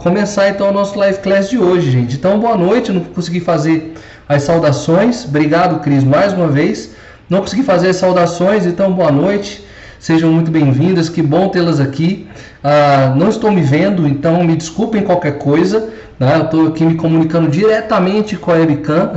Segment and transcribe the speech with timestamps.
[0.00, 2.16] começar então o nosso live class de hoje, gente.
[2.16, 2.90] Então, boa noite.
[2.90, 3.92] Não consegui fazer
[4.26, 5.26] as saudações.
[5.26, 6.92] Obrigado, Cris, mais uma vez.
[7.28, 9.62] Não consegui fazer as saudações, então boa noite.
[9.98, 11.10] Sejam muito bem-vindas.
[11.10, 12.26] Que bom tê-las aqui.
[12.64, 15.90] Ah, não estou me vendo, então me desculpem qualquer coisa.
[16.18, 16.34] Né?
[16.36, 19.12] Eu estou aqui me comunicando diretamente com a webcam.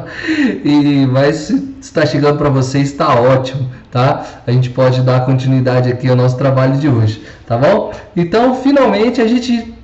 [0.64, 4.24] e mas se está chegando para vocês, está ótimo, tá?
[4.46, 7.92] A gente pode dar continuidade aqui ao nosso trabalho de hoje, tá bom?
[8.16, 9.75] Então, finalmente a gente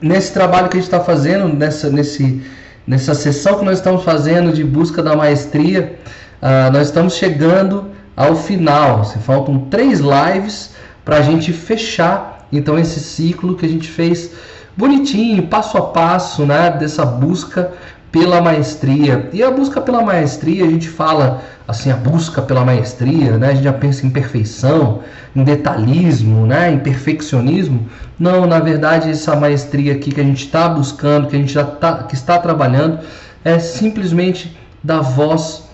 [0.00, 2.42] nesse trabalho que a gente está fazendo, nessa, nesse,
[2.86, 5.98] nessa sessão que nós estamos fazendo de busca da maestria,
[6.42, 9.04] uh, nós estamos chegando ao final.
[9.04, 10.74] Se faltam três lives
[11.04, 14.30] para a gente fechar então esse ciclo que a gente fez
[14.76, 17.72] bonitinho, passo a passo, né, dessa busca
[18.14, 19.28] pela maestria.
[19.32, 23.48] E a busca pela maestria, a gente fala assim, a busca pela maestria, né?
[23.48, 25.00] A gente já pensa em perfeição,
[25.34, 26.70] em detalhismo, né?
[26.70, 27.88] Em perfeccionismo.
[28.16, 31.64] Não, na verdade, essa maestria aqui que a gente está buscando, que a gente já
[31.64, 33.00] tá, que está trabalhando,
[33.44, 35.64] é simplesmente dar voz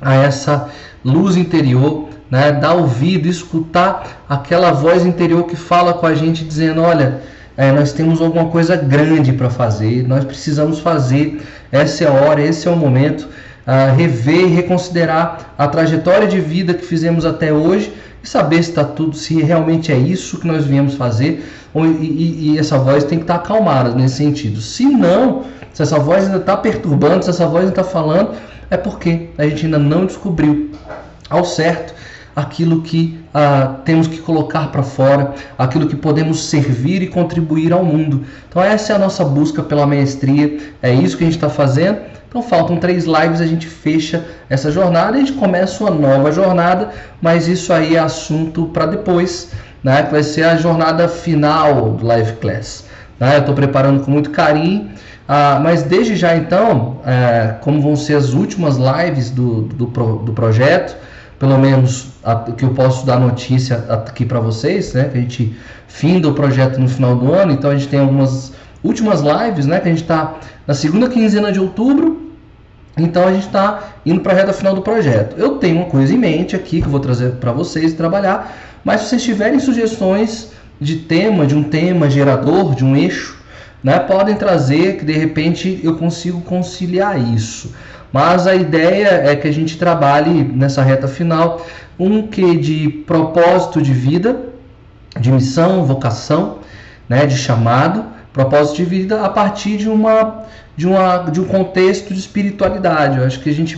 [0.00, 0.68] a essa
[1.04, 2.52] luz interior, né?
[2.52, 7.20] Dar ouvido, escutar aquela voz interior que fala com a gente dizendo, olha,
[7.56, 11.40] é, nós temos alguma coisa grande para fazer, nós precisamos fazer,
[11.74, 16.40] essa é a hora, esse é o momento, uh, rever e reconsiderar a trajetória de
[16.40, 20.46] vida que fizemos até hoje e saber se está tudo, se realmente é isso que
[20.46, 24.60] nós viemos fazer, ou, e, e, essa voz tem que estar tá acalmada nesse sentido.
[24.60, 28.30] Se não, se essa voz ainda está perturbando, se essa voz ainda está falando,
[28.70, 30.70] é porque a gente ainda não descobriu
[31.28, 31.92] ao certo
[32.34, 37.84] aquilo que ah, temos que colocar para fora, aquilo que podemos servir e contribuir ao
[37.84, 38.24] mundo.
[38.48, 41.98] Então, essa é a nossa busca pela maestria, é isso que a gente está fazendo.
[42.28, 46.32] Então, faltam três lives, a gente fecha essa jornada e a gente começa uma nova
[46.32, 46.90] jornada,
[47.22, 49.52] mas isso aí é assunto para depois,
[49.84, 50.02] né?
[50.02, 52.86] que vai ser a jornada final do Live Class.
[53.20, 53.36] Né?
[53.36, 54.90] Eu estou preparando com muito carinho.
[55.26, 60.32] Ah, mas desde já então, é, como vão ser as últimas lives do, do, do
[60.32, 60.96] projeto,
[61.44, 65.10] pelo menos a, que eu posso dar notícia aqui para vocês, né?
[65.10, 65.54] Que a gente
[65.86, 69.78] finda o projeto no final do ano, então a gente tem algumas últimas lives, né?
[69.78, 72.30] Que a gente está na segunda quinzena de outubro,
[72.96, 75.36] então a gente está indo para a reta final do projeto.
[75.36, 79.02] Eu tenho uma coisa em mente aqui que eu vou trazer para vocês trabalhar, mas
[79.02, 80.50] se vocês tiverem sugestões
[80.80, 83.36] de tema, de um tema gerador, de um eixo,
[83.82, 83.98] né?
[83.98, 87.70] Podem trazer que de repente eu consigo conciliar isso.
[88.14, 91.66] Mas a ideia é que a gente trabalhe nessa reta final
[91.98, 94.36] um que de propósito de vida,
[95.18, 96.58] de missão, vocação,
[97.08, 100.44] né, de chamado, propósito de vida a partir de uma
[100.76, 103.18] de, uma, de um contexto de espiritualidade.
[103.18, 103.76] Eu acho que a gente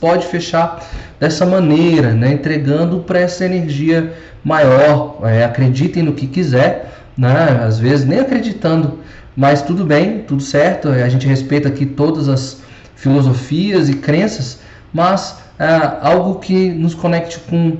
[0.00, 0.84] pode fechar
[1.20, 5.20] dessa maneira, né, entregando para essa energia maior.
[5.22, 8.98] É, acreditem no que quiser, né, às vezes nem acreditando,
[9.36, 10.88] mas tudo bem, tudo certo.
[10.88, 12.65] A gente respeita aqui todas as
[12.96, 14.58] filosofias e crenças,
[14.92, 17.76] mas é, algo que nos conecte com,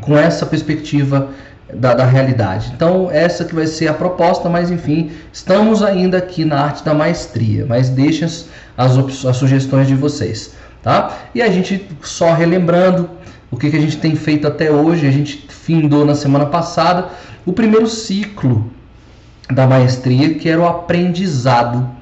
[0.00, 1.28] com essa perspectiva
[1.74, 2.72] da, da, realidade.
[2.74, 6.94] Então, essa que vai ser a proposta, mas enfim, estamos ainda aqui na arte da
[6.94, 8.46] maestria, mas deixem as,
[8.76, 10.54] as sugestões de vocês.
[10.82, 11.18] Tá?
[11.34, 13.10] E a gente, só relembrando
[13.50, 17.08] o que, que a gente tem feito até hoje, a gente findou na semana passada
[17.44, 18.70] o primeiro ciclo
[19.50, 21.97] da maestria, que era o aprendizado.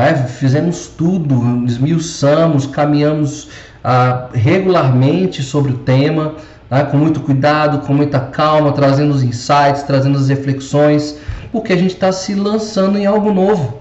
[0.00, 0.14] Né?
[0.14, 3.48] Fizemos tudo, esmiuçamos, caminhamos
[3.84, 6.36] ah, regularmente sobre o tema,
[6.70, 6.84] né?
[6.84, 11.18] com muito cuidado, com muita calma, trazendo os insights, trazendo as reflexões,
[11.52, 13.78] porque a gente está se lançando em algo novo.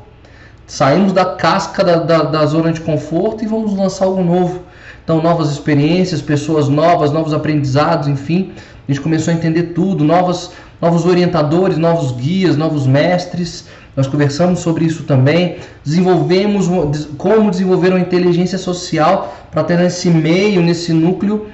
[0.67, 4.63] Saímos da casca da, da, da zona de conforto e vamos lançar algo novo.
[5.01, 8.51] Então, novas experiências, pessoas novas, novos aprendizados, enfim.
[8.85, 10.51] A gente começou a entender tudo, novos,
[10.81, 13.69] novos orientadores, novos guias, novos mestres.
[13.99, 15.57] Nós conversamos sobre isso também.
[15.83, 16.69] Desenvolvemos
[17.17, 21.47] como desenvolver uma inteligência social para ter nesse meio, nesse núcleo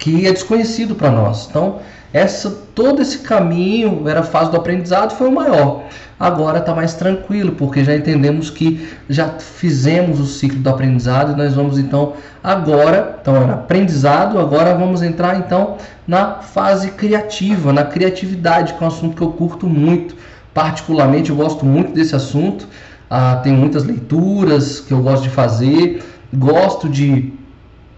[0.00, 1.46] que é desconhecido para nós.
[1.48, 1.78] Então,
[2.12, 5.84] essa todo esse caminho era a fase do aprendizado foi o maior.
[6.18, 11.36] Agora está mais tranquilo, porque já entendemos que já fizemos o ciclo do aprendizado e
[11.36, 15.76] nós vamos então agora, então era aprendizado, agora vamos entrar então
[16.08, 20.16] na fase criativa, na criatividade, que é um assunto que eu curto muito.
[20.54, 22.66] Particularmente, eu gosto muito desse assunto.
[23.08, 26.02] Ah, tenho muitas leituras que eu gosto de fazer,
[26.32, 27.32] gosto de,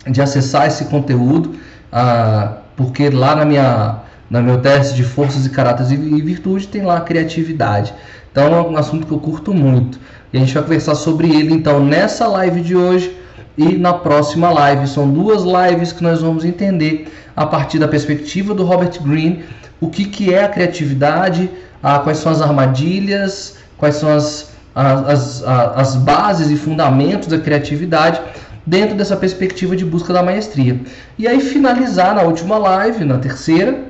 [0.08, 1.54] de acessar esse conteúdo,
[1.92, 6.82] ah, porque lá na minha na meu teste de forças e caráteres e virtude tem
[6.82, 7.94] lá a criatividade.
[8.32, 10.00] Então é um assunto que eu curto muito.
[10.32, 13.16] E a gente vai conversar sobre ele então nessa live de hoje
[13.56, 14.88] e na próxima live.
[14.88, 19.44] São duas lives que nós vamos entender a partir da perspectiva do Robert Greene
[19.80, 21.50] o que, que é a criatividade,
[21.84, 27.38] ah, quais são as armadilhas, quais são as, as, as, as bases e fundamentos da
[27.38, 28.22] criatividade
[28.66, 30.80] dentro dessa perspectiva de busca da maestria.
[31.18, 33.84] E aí finalizar na última live, na terceira,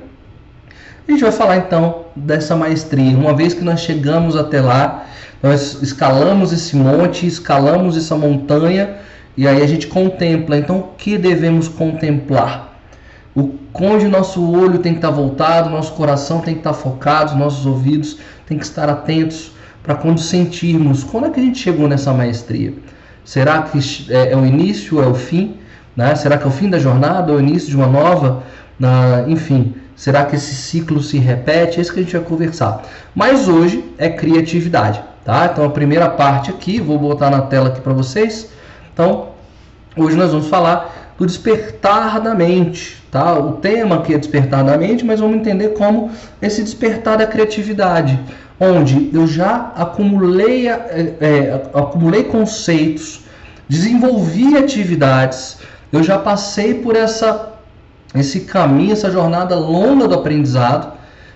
[1.07, 3.17] a gente vai falar então dessa maestria.
[3.17, 5.05] Uma vez que nós chegamos até lá,
[5.41, 8.97] nós escalamos esse monte, escalamos essa montanha
[9.37, 10.57] e aí a gente contempla.
[10.57, 12.77] Então, o que devemos contemplar?
[13.33, 17.65] O onde nosso olho tem que estar voltado, nosso coração tem que estar focado, nossos
[17.65, 19.51] ouvidos têm que estar atentos
[19.83, 22.73] para quando sentirmos quando é que a gente chegou nessa maestria.
[23.23, 23.79] Será que
[24.09, 25.57] é, é o início, é o fim?
[25.95, 26.15] Né?
[26.15, 28.43] Será que é o fim da jornada, ou o início de uma nova?
[29.27, 31.79] Enfim, será que esse ciclo se repete?
[31.79, 32.83] É isso que a gente vai conversar.
[33.13, 35.49] Mas hoje é criatividade, tá?
[35.51, 38.51] Então a primeira parte aqui, vou botar na tela aqui para vocês.
[38.93, 39.29] Então,
[39.95, 43.39] hoje nós vamos falar do despertar da mente, tá?
[43.39, 48.19] O tema aqui é despertar da mente, mas vamos entender como esse despertar da criatividade,
[48.59, 53.21] onde eu já acumulei, é, é, acumulei conceitos,
[53.69, 55.59] desenvolvi atividades,
[55.93, 57.53] eu já passei por essa
[58.13, 60.93] esse caminho, essa jornada longa do aprendizado.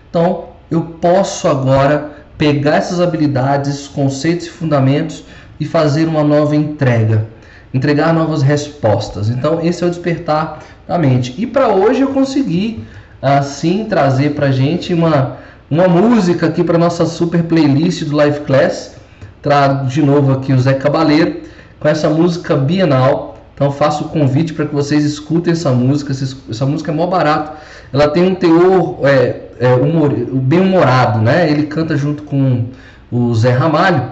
[0.09, 5.23] Então, eu posso agora pegar essas habilidades, esses conceitos e fundamentos
[5.59, 7.27] e fazer uma nova entrega,
[7.73, 9.29] entregar novas respostas.
[9.29, 11.35] Então, esse é o despertar da mente.
[11.37, 12.83] E para hoje eu consegui
[13.21, 15.37] assim trazer para gente uma
[15.69, 18.95] uma música aqui para nossa super playlist do Live Class.
[19.41, 21.41] Trago de novo aqui o Zé Cabaleiro
[21.79, 23.29] com essa música Bienal
[23.59, 26.13] então faço o convite para que vocês escutem essa música.
[26.13, 27.57] Essa música é mó barato.
[27.91, 31.51] Ela tem um teor é, é, humor, bem humorado, né?
[31.51, 32.67] Ele canta junto com
[33.11, 34.11] o Zé Ramalho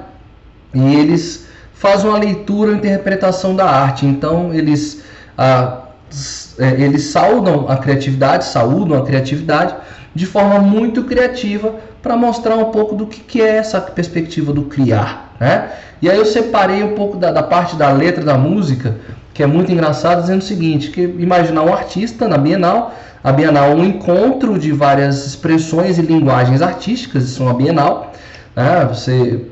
[0.74, 1.47] e eles
[1.80, 4.06] fazem uma leitura e interpretação da arte.
[4.06, 5.04] Então eles,
[5.38, 5.84] ah,
[6.60, 9.76] é, eles saudam a criatividade, saúdam a criatividade
[10.14, 14.64] de forma muito criativa para mostrar um pouco do que, que é essa perspectiva do
[14.64, 15.36] criar.
[15.40, 15.70] Né?
[16.02, 18.96] E aí eu separei um pouco da, da parte da letra da música
[19.38, 23.70] que é muito engraçado, dizendo o seguinte, que imaginar um artista na Bienal, a Bienal
[23.70, 28.14] é um encontro de várias expressões e linguagens artísticas, isso é uma Bienal,
[28.56, 28.90] né?
[28.92, 29.46] você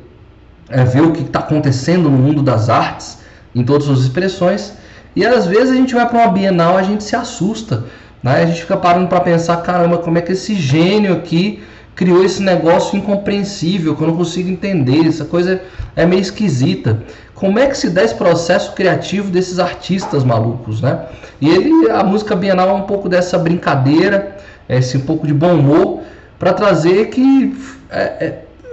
[0.69, 3.19] é, vê o que está acontecendo no mundo das artes,
[3.53, 4.73] em todas as expressões,
[5.15, 7.85] e às vezes a gente vai para uma Bienal, a gente se assusta,
[8.21, 8.43] né?
[8.43, 11.63] a gente fica parando para pensar, caramba, como é que esse gênio aqui
[11.95, 15.61] criou esse negócio incompreensível, que eu não consigo entender, essa coisa
[15.95, 17.01] é meio esquisita.
[17.33, 21.05] Como é que se dá esse processo criativo desses artistas malucos, né?
[21.39, 25.53] E ele, a música Bienal é um pouco dessa brincadeira, esse um pouco de bom
[25.53, 26.01] humor,
[26.37, 27.57] para trazer que
[27.89, 28.01] é,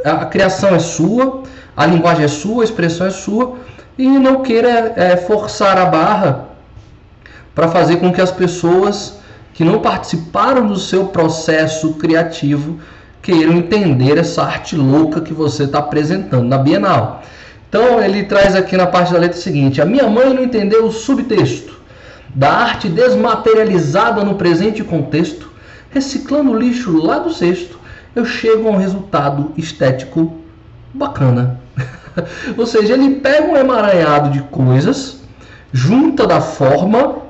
[0.05, 1.43] é, a criação é sua,
[1.77, 3.57] a linguagem é sua, a expressão é sua,
[3.97, 6.49] e não queira é, forçar a barra
[7.55, 9.19] para fazer com que as pessoas
[9.55, 12.79] que não participaram do seu processo criativo
[13.21, 17.23] queiram entender essa arte louca que você está apresentando na Bienal.
[17.69, 20.87] Então ele traz aqui na parte da letra o seguinte: A minha mãe não entendeu
[20.87, 21.81] o subtexto
[22.35, 25.51] da arte desmaterializada no presente contexto,
[25.91, 27.79] reciclando lixo lá do cesto,
[28.15, 30.39] eu chego a um resultado estético
[30.93, 31.61] bacana.
[32.57, 35.21] Ou seja, ele pega um emaranhado de coisas,
[35.73, 37.23] junta da forma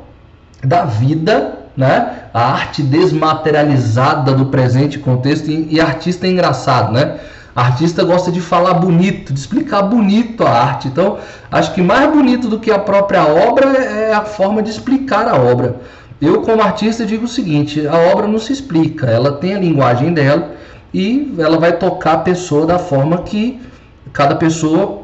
[0.63, 2.25] da vida né?
[2.33, 7.19] A arte desmaterializada do presente contexto e, e artista é engraçado, né?
[7.55, 10.89] artista gosta de falar bonito, de explicar bonito a arte.
[10.89, 11.19] Então,
[11.51, 15.37] acho que mais bonito do que a própria obra é a forma de explicar a
[15.37, 15.77] obra.
[16.19, 20.15] Eu, como artista, digo o seguinte: a obra não se explica, ela tem a linguagem
[20.15, 20.53] dela
[20.95, 23.61] e ela vai tocar a pessoa da forma que
[24.13, 25.03] cada pessoa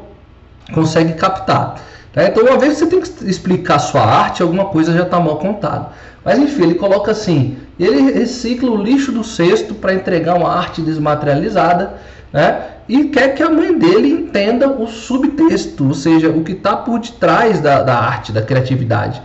[0.73, 1.81] consegue captar.
[2.13, 2.25] Tá?
[2.25, 5.37] Então, uma vez que você tem que explicar sua arte, alguma coisa já está mal
[5.37, 5.89] contada.
[6.23, 10.81] Mas enfim, ele coloca assim: ele recicla o lixo do cesto para entregar uma arte
[10.81, 11.95] desmaterializada,
[12.31, 12.61] né?
[12.87, 16.99] E quer que a mãe dele entenda o subtexto, ou seja, o que está por
[16.99, 19.21] detrás da, da arte, da criatividade.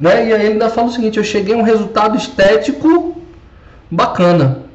[0.00, 0.28] Né?
[0.28, 3.16] E aí ele ainda fala o seguinte: eu cheguei a um resultado estético
[3.90, 4.67] bacana.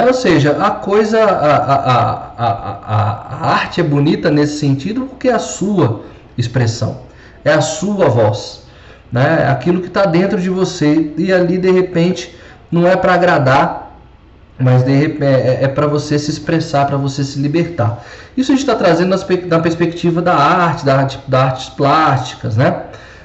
[0.00, 0.06] Né?
[0.06, 5.32] Ou seja, a coisa, a, a, a, a, arte é bonita nesse sentido porque é
[5.32, 6.02] a sua
[6.36, 7.02] expressão,
[7.44, 8.68] é a sua voz
[9.10, 9.48] né?
[9.50, 12.34] Aquilo que está dentro de você e ali de repente
[12.70, 13.96] não é para agradar,
[14.58, 18.04] mas de repente é, é para você se expressar, para você se libertar.
[18.36, 22.84] Isso a gente está trazendo na perspectiva da arte, da arte, da artes plásticas, né?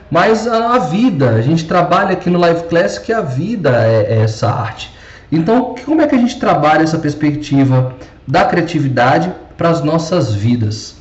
[0.09, 4.19] Mas a, a, vida, a gente trabalha aqui no Live Class que a vida é,
[4.19, 4.92] é essa arte.
[5.35, 7.95] Então, como é que a gente trabalha essa perspectiva
[8.27, 10.97] da criatividade para as nossas vidas?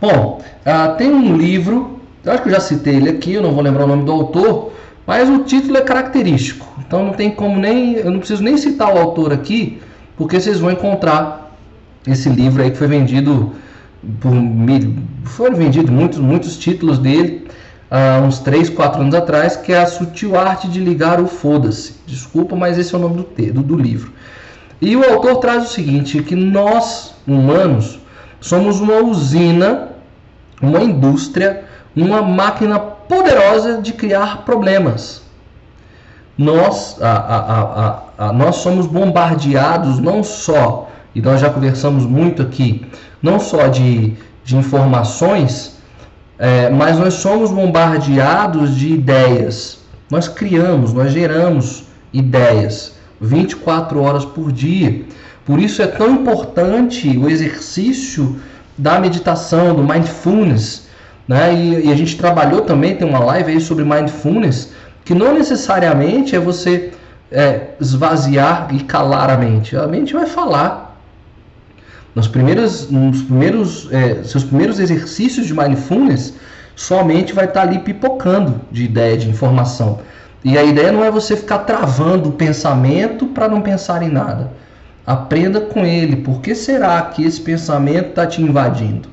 [0.00, 3.52] Bom, uh, tem um livro eu acho que eu já citei ele aqui, eu não
[3.52, 4.72] vou lembrar o nome do autor,
[5.06, 6.66] mas o título é característico.
[6.78, 7.96] Então não tem como nem.
[7.96, 9.80] Eu não preciso nem citar o autor aqui,
[10.16, 11.54] porque vocês vão encontrar
[12.06, 13.52] esse livro aí que foi vendido
[14.20, 14.32] por
[15.24, 17.46] foram vendidos muitos muitos títulos dele
[17.94, 21.94] há uns 3, 4 anos atrás, que é a sutil arte de ligar o foda-se.
[22.04, 24.12] Desculpa, mas esse é o nome do, do, do livro.
[24.80, 28.00] E o autor traz o seguinte, que nós, humanos,
[28.40, 29.90] somos uma usina,
[30.60, 35.22] uma indústria, uma máquina poderosa de criar problemas.
[36.36, 42.84] Nós, a, a, a, nós somos bombardeados não só, e nós já conversamos muito aqui,
[43.22, 45.73] não só de, de informações,
[46.38, 49.78] é, mas nós somos bombardeados de ideias.
[50.10, 55.04] Nós criamos, nós geramos ideias 24 horas por dia.
[55.44, 58.40] Por isso é tão importante o exercício
[58.76, 60.86] da meditação, do mindfulness.
[61.26, 61.54] Né?
[61.54, 64.72] E, e, a gente trabalhou também, tem uma live aí sobre mindfulness,
[65.04, 66.92] que não necessariamente é você
[67.30, 69.76] é, esvaziar e calar a mente.
[69.76, 70.83] A mente vai falar,
[72.14, 76.34] nos primeiros, nos primeiros, é, seus primeiros exercícios de mindfulness,
[76.76, 79.98] somente vai estar ali pipocando de ideia, de informação.
[80.44, 84.50] E a ideia não é você ficar travando o pensamento para não pensar em nada.
[85.06, 86.16] Aprenda com ele.
[86.16, 89.08] Por que será que esse pensamento está te invadindo?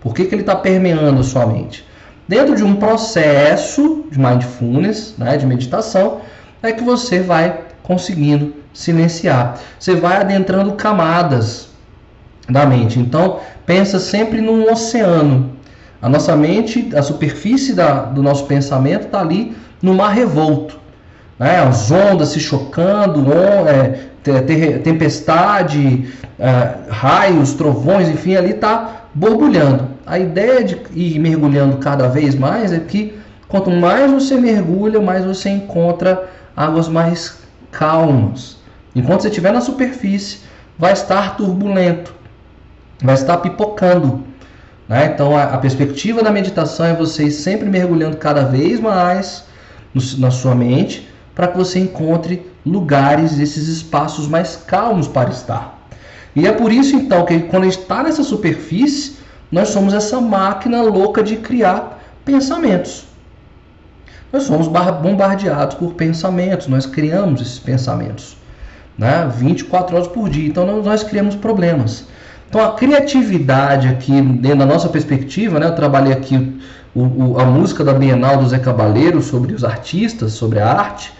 [0.00, 1.84] Por que, que ele está permeando a sua mente?
[2.28, 6.20] Dentro de um processo de mindfulness, né, de meditação,
[6.62, 9.58] é que você vai conseguindo silenciar.
[9.78, 11.73] Você vai adentrando camadas
[12.48, 12.98] da mente.
[12.98, 15.52] Então, pensa sempre num oceano.
[16.00, 20.78] A nossa mente, a superfície da, do nosso pensamento está ali no mar revolto.
[21.38, 21.58] Né?
[21.58, 24.10] As ondas se chocando, on, é,
[24.78, 26.08] tempestade,
[26.38, 29.88] é, raios, trovões, enfim, ali está borbulhando.
[30.06, 35.24] A ideia de ir mergulhando cada vez mais é que quanto mais você mergulha, mais
[35.24, 37.38] você encontra águas mais
[37.70, 38.58] calmas.
[38.94, 40.40] Enquanto você estiver na superfície,
[40.78, 42.14] vai estar turbulento
[43.02, 44.22] vai estar pipocando.
[44.88, 45.10] Né?
[45.12, 49.44] Então a, a, perspectiva da meditação é você sempre mergulhando cada vez mais
[49.92, 55.78] no, na sua mente para que você encontre lugares, esses espaços mais calmos para estar.
[56.36, 59.16] E é por isso então que quando a gente está nessa superfície,
[59.50, 63.04] nós somos essa máquina louca de criar pensamentos.
[64.32, 68.36] Nós somos bombardeados por pensamentos, nós criamos esses pensamentos
[68.98, 69.28] né?
[69.36, 70.48] 24 horas por dia.
[70.48, 72.06] Então nós criamos problemas.
[72.48, 76.58] Então a criatividade aqui, dentro da nossa perspectiva, né, eu trabalhei aqui
[76.94, 81.12] o, o, a música da Bienal do Zé Cabaleiro sobre os artistas, sobre a arte,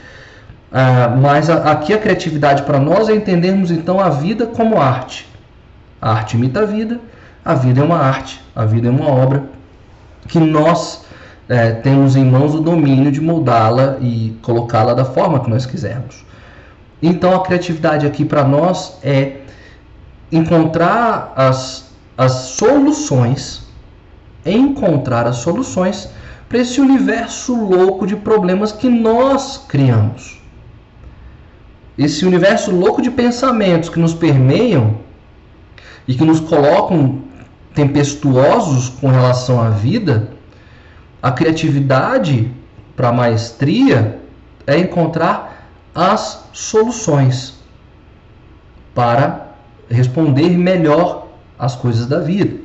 [0.72, 5.28] ah, mas a, aqui a criatividade para nós é entendermos então a vida como arte.
[6.00, 7.00] A arte imita a vida,
[7.44, 9.44] a vida é uma arte, a vida é uma obra
[10.28, 11.04] que nós
[11.48, 16.24] é, temos em mãos o domínio de moldá-la e colocá-la da forma que nós quisermos.
[17.02, 19.43] Então a criatividade aqui para nós é
[20.30, 23.66] encontrar as, as soluções,
[24.44, 26.08] encontrar as soluções
[26.48, 30.40] para esse universo louco de problemas que nós criamos.
[31.96, 34.96] Esse universo louco de pensamentos que nos permeiam
[36.06, 37.22] e que nos colocam
[37.74, 40.30] tempestuosos com relação à vida,
[41.22, 42.50] a criatividade
[42.94, 44.20] para a maestria
[44.66, 47.54] é encontrar as soluções
[48.94, 49.43] para
[49.90, 52.56] responder melhor às coisas da vida.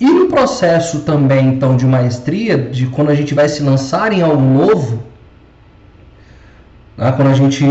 [0.00, 4.22] E no processo também, então, de maestria, de quando a gente vai se lançar em
[4.22, 5.02] algo novo,
[6.96, 7.64] né, quando a gente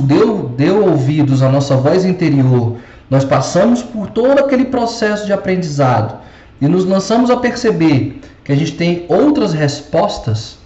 [0.00, 2.76] deu, deu ouvidos à nossa voz interior,
[3.10, 6.18] nós passamos por todo aquele processo de aprendizado
[6.60, 10.58] e nos lançamos a perceber que a gente tem outras respostas.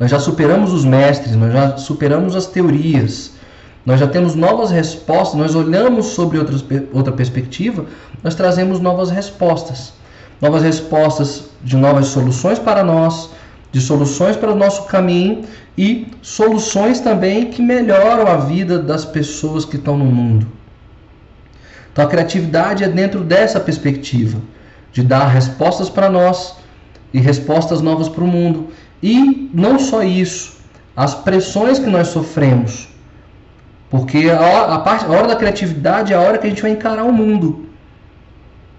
[0.00, 3.31] Nós já superamos os mestres, nós já superamos as teorias,
[3.84, 7.86] nós já temos novas respostas, nós olhamos sobre outras, outra perspectiva,
[8.22, 9.92] nós trazemos novas respostas.
[10.40, 13.30] Novas respostas de novas soluções para nós,
[13.72, 15.44] de soluções para o nosso caminho
[15.76, 20.46] e soluções também que melhoram a vida das pessoas que estão no mundo.
[21.92, 24.40] Então a criatividade é dentro dessa perspectiva,
[24.92, 26.54] de dar respostas para nós
[27.12, 28.68] e respostas novas para o mundo.
[29.02, 30.56] E não só isso,
[30.96, 32.91] as pressões que nós sofremos
[33.92, 36.70] porque a, a, parte, a hora da criatividade é a hora que a gente vai
[36.70, 37.66] encarar o mundo.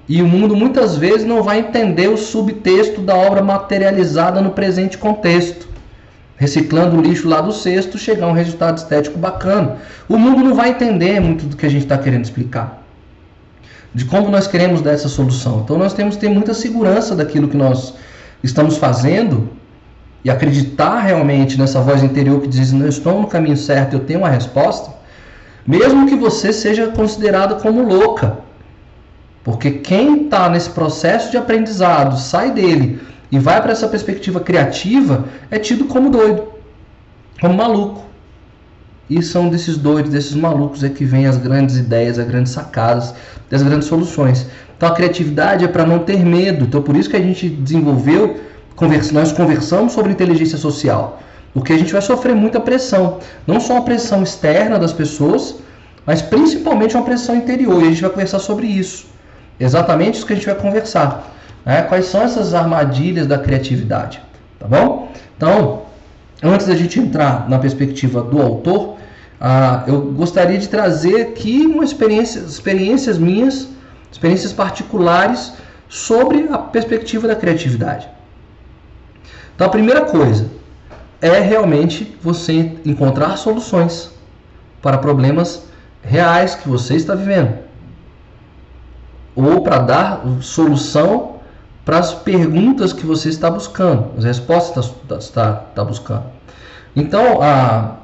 [0.10, 4.98] E o mundo muitas vezes não vai entender o subtexto da obra materializada no presente
[4.98, 5.68] contexto.
[6.36, 9.78] Reciclando o lixo lá do cesto, chegar a um resultado estético bacana.
[10.10, 12.82] O mundo não vai entender muito do que a gente está querendo explicar.
[13.94, 15.62] De como nós queremos dar essa solução.
[15.64, 17.94] Então nós temos que ter muita segurança daquilo que nós
[18.44, 19.52] estamos fazendo
[20.26, 24.22] e acreditar realmente nessa voz interior que diz: não estou no caminho certo, eu tenho
[24.22, 25.03] uma resposta
[25.66, 28.40] Mesmo que você seja considerada como louca.
[29.44, 33.00] Porque quem está nesse processo de aprendizado, sai dele
[33.32, 36.48] e vai para essa perspectiva criativa, é tido como doido,
[37.42, 38.06] como maluco.
[39.10, 43.14] E são desses doidos, desses malucos é que vem as grandes ideias, as grandes sacadas,
[43.52, 44.48] as grandes soluções.
[44.78, 46.66] Então a criatividade é para não ter medo.
[46.66, 48.40] Então por isso que a gente desenvolveu,
[49.12, 51.22] nós conversamos sobre inteligência social.
[51.54, 53.20] Porque a gente vai sofrer muita pressão.
[53.46, 55.56] Não só uma pressão externa das pessoas,
[56.06, 57.82] mas principalmente uma pressão interior.
[57.82, 59.06] E a gente vai conversar sobre isso.
[59.60, 61.32] Exatamente isso que a gente vai conversar.
[61.64, 61.84] Né?
[61.84, 64.20] Quais são essas armadilhas da criatividade?
[64.60, 65.12] Tá bom?
[65.38, 65.84] Então,
[66.42, 68.98] antes da gente entrar na perspectiva do autor,
[69.40, 73.68] ah, eu gostaria de trazer aqui uma experiência, experiências minhas,
[74.12, 75.54] experiências particulares
[75.88, 78.08] sobre a perspectiva da criatividade.
[79.54, 80.48] Então, a primeira coisa
[81.32, 84.12] é realmente você encontrar soluções
[84.82, 85.64] para problemas
[86.02, 87.64] reais que você está vivendo
[89.36, 91.38] ou para dar solução
[91.86, 96.26] para as perguntas que você está buscando, as respostas que está, está, está buscando.
[96.96, 97.98] Então, a,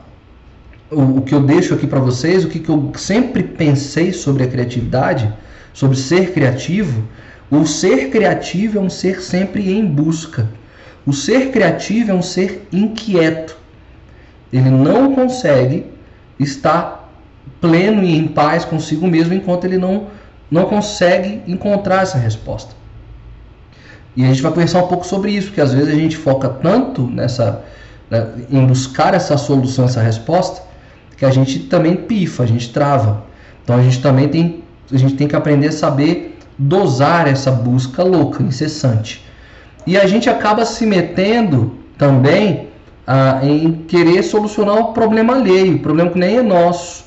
[0.92, 4.44] o, o, que eu deixo aqui para vocês, o que, que eu sempre pensei sobre
[4.44, 5.32] a criatividade,
[5.74, 7.04] sobre ser criativo,
[7.50, 10.48] o ser criativo é um ser sempre em busca.
[11.10, 13.58] O ser criativo é um ser inquieto.
[14.54, 15.88] Ele não consegue
[16.40, 17.10] estar
[17.60, 20.06] pleno e em paz consigo mesmo enquanto ele não
[20.52, 22.76] não consegue encontrar essa resposta.
[24.16, 26.48] E a gente vai conversar um pouco sobre isso, porque às vezes a gente foca
[26.48, 27.64] tanto nessa
[28.08, 30.62] né, em buscar essa solução, essa resposta,
[31.18, 33.24] que a gente também pifa, a gente trava.
[33.64, 38.04] Então a gente também tem a gente tem que aprender a saber dosar essa busca
[38.04, 39.28] louca, incessante.
[39.90, 42.68] E a gente acaba se metendo também
[43.08, 47.06] ah, em querer solucionar o problema alheio, o problema que nem é nosso,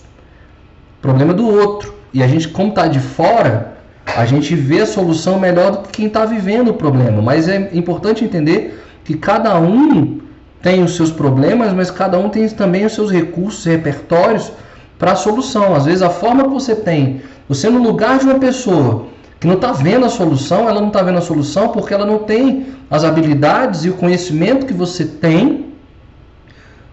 [1.00, 1.94] problema do outro.
[2.12, 5.90] E a gente, como está de fora, a gente vê a solução melhor do que
[5.90, 7.22] quem está vivendo o problema.
[7.22, 10.18] Mas é importante entender que cada um
[10.60, 14.50] tem os seus problemas, mas cada um tem também os seus recursos, repertórios
[14.98, 15.72] para a solução.
[15.72, 19.06] Às vezes a forma que você tem, você no lugar de uma pessoa
[19.42, 22.18] que não está vendo a solução, ela não está vendo a solução porque ela não
[22.18, 25.72] tem as habilidades e o conhecimento que você tem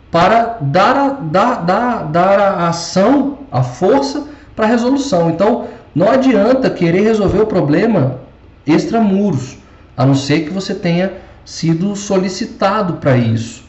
[0.09, 4.23] para dar a, dar, dar, dar a ação, a força
[4.55, 5.29] para resolução.
[5.29, 8.19] Então, não adianta querer resolver o problema
[8.65, 9.59] extramuros,
[9.95, 13.63] a não ser que você tenha sido solicitado para isso.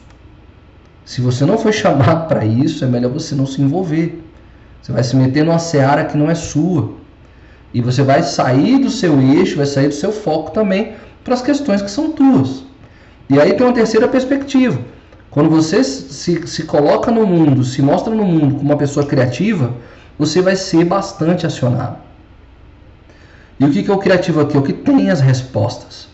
[1.05, 4.25] Se você não foi chamado para isso, é melhor você não se envolver.
[4.81, 6.99] Você vai se meter numa seara que não é sua.
[7.73, 11.43] E você vai sair do seu eixo, vai sair do seu foco também para as
[11.43, 12.65] questões que são tuas.
[13.29, 14.79] E aí tem uma terceira perspectiva.
[15.31, 19.73] Quando você se, se coloca no mundo, se mostra no mundo como uma pessoa criativa,
[20.19, 21.99] você vai ser bastante acionado.
[23.61, 24.59] E o que é o criativo aqui?
[24.59, 26.09] O que tem as respostas.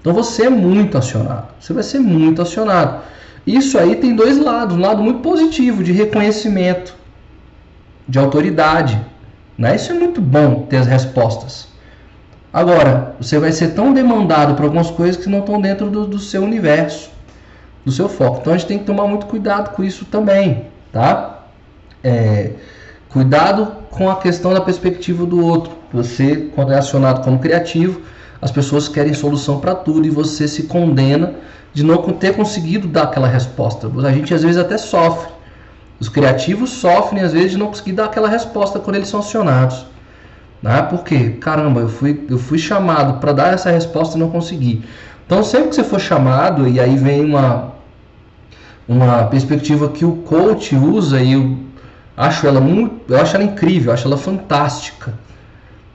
[0.00, 1.48] Então você é muito acionado.
[1.58, 3.02] Você vai ser muito acionado.
[3.46, 4.76] Isso aí tem dois lados.
[4.76, 6.94] Um lado muito positivo, de reconhecimento,
[8.08, 9.00] de autoridade.
[9.60, 9.76] Né?
[9.76, 11.68] Isso é muito bom ter as respostas.
[12.52, 16.18] Agora, você vai ser tão demandado por algumas coisas que não estão dentro do, do
[16.18, 17.10] seu universo,
[17.84, 18.38] do seu foco.
[18.40, 20.64] Então a gente tem que tomar muito cuidado com isso também.
[20.90, 21.44] Tá?
[22.02, 22.52] É,
[23.10, 25.72] Cuidado com a questão da perspectiva do outro.
[25.92, 28.02] Você, quando é acionado como criativo,
[28.40, 31.34] as pessoas querem solução para tudo e você se condena
[31.72, 33.90] de não ter conseguido dar aquela resposta.
[34.06, 35.32] A gente às vezes até sofre.
[36.00, 39.86] Os criativos sofrem às vezes de não conseguir dar aquela resposta quando eles são acionados.
[40.62, 40.82] Né?
[40.82, 41.36] Por quê?
[41.40, 44.82] Caramba, eu fui, eu fui chamado para dar essa resposta e não consegui.
[45.26, 47.74] Então, sempre que você for chamado, e aí vem uma,
[48.88, 51.70] uma perspectiva que o coach usa e o
[52.20, 55.14] Acho ela muito, eu acho ela incrível, acho ela fantástica.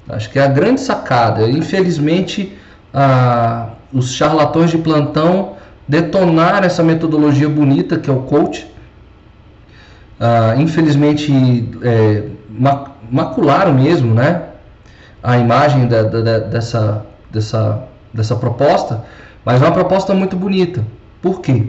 [0.10, 1.48] Acho que é a grande sacada.
[1.48, 2.58] Infelizmente,
[2.92, 5.54] ah, os charlatões de plantão
[5.88, 8.66] detonaram essa metodologia bonita que é o coach.
[10.20, 12.24] Ah, infelizmente, é,
[13.12, 14.44] macularam mesmo, né?
[15.22, 19.04] A imagem da, da, dessa, dessa, dessa proposta,
[19.44, 20.86] mas é uma proposta muito bonita.
[21.22, 21.68] Por quê?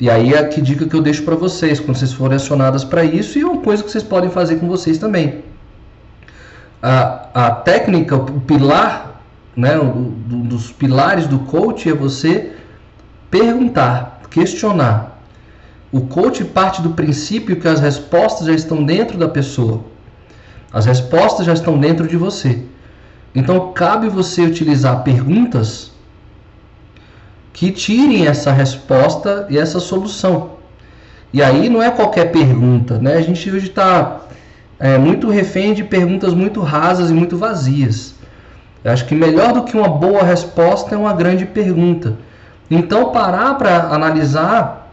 [0.00, 3.04] E aí é que dica que eu deixo para vocês, quando vocês forem acionadas para
[3.04, 5.44] isso, e é uma coisa que vocês podem fazer com vocês também.
[6.82, 9.20] A, a técnica, o pilar,
[9.56, 10.10] né, um
[10.46, 12.52] dos pilares do coach é você
[13.30, 15.13] perguntar, questionar.
[15.94, 19.84] O coach parte do princípio que as respostas já estão dentro da pessoa.
[20.72, 22.64] As respostas já estão dentro de você.
[23.32, 25.92] Então cabe você utilizar perguntas
[27.52, 30.54] que tirem essa resposta e essa solução.
[31.32, 33.14] E aí não é qualquer pergunta, né?
[33.14, 34.22] A gente hoje está
[34.80, 38.16] é, muito refém de perguntas muito rasas e muito vazias.
[38.82, 42.16] Eu acho que melhor do que uma boa resposta é uma grande pergunta.
[42.68, 44.83] Então, parar para analisar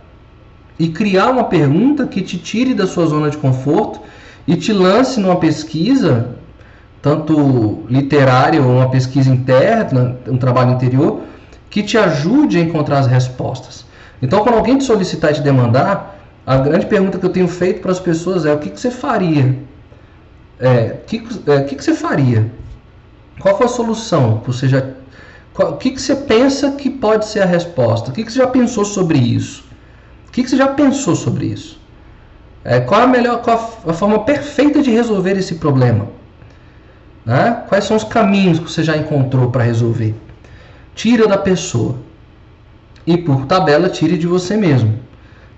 [0.82, 4.02] e criar uma pergunta que te tire da sua zona de conforto
[4.48, 6.34] e te lance numa pesquisa,
[7.00, 11.22] tanto literária ou uma pesquisa interna, um trabalho interior,
[11.70, 13.86] que te ajude a encontrar as respostas.
[14.24, 17.80] Então, quando alguém te solicitar e te demandar, a grande pergunta que eu tenho feito
[17.80, 19.56] para as pessoas é: o que, que você faria?
[20.60, 22.52] É, o que, é, que, que você faria?
[23.40, 24.42] Qual foi a solução?
[24.64, 24.84] Já,
[25.54, 28.10] qual, o que, que você pensa que pode ser a resposta?
[28.10, 29.70] O que, que você já pensou sobre isso?
[30.32, 31.78] O que, que você já pensou sobre isso?
[32.64, 36.08] É, qual a melhor, qual a forma perfeita de resolver esse problema?
[37.26, 37.66] Né?
[37.68, 40.16] Quais são os caminhos que você já encontrou para resolver?
[40.96, 41.98] Tira da pessoa
[43.06, 44.98] e por tabela tire de você mesmo,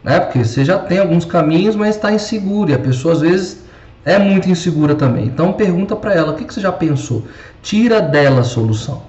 [0.04, 0.20] né?
[0.20, 3.64] Porque você já tem alguns caminhos, mas está inseguro e a pessoa às vezes
[4.04, 5.26] é muito insegura também.
[5.26, 7.28] Então pergunta para ela, o que, que você já pensou?
[7.62, 9.04] Tira dela a solução.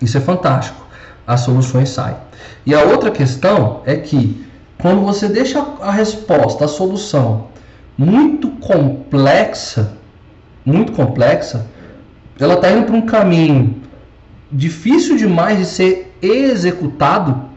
[0.00, 0.80] Isso é fantástico.
[1.26, 2.16] As soluções saem.
[2.64, 4.48] E a outra questão é que
[4.80, 7.48] quando você deixa a resposta, a solução
[7.96, 9.96] muito complexa,
[10.64, 11.66] muito complexa,
[12.38, 13.82] ela está indo para um caminho
[14.50, 17.50] difícil demais de ser executado,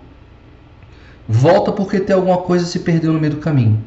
[1.27, 3.81] volta porque tem alguma coisa se perdeu no meio do caminho.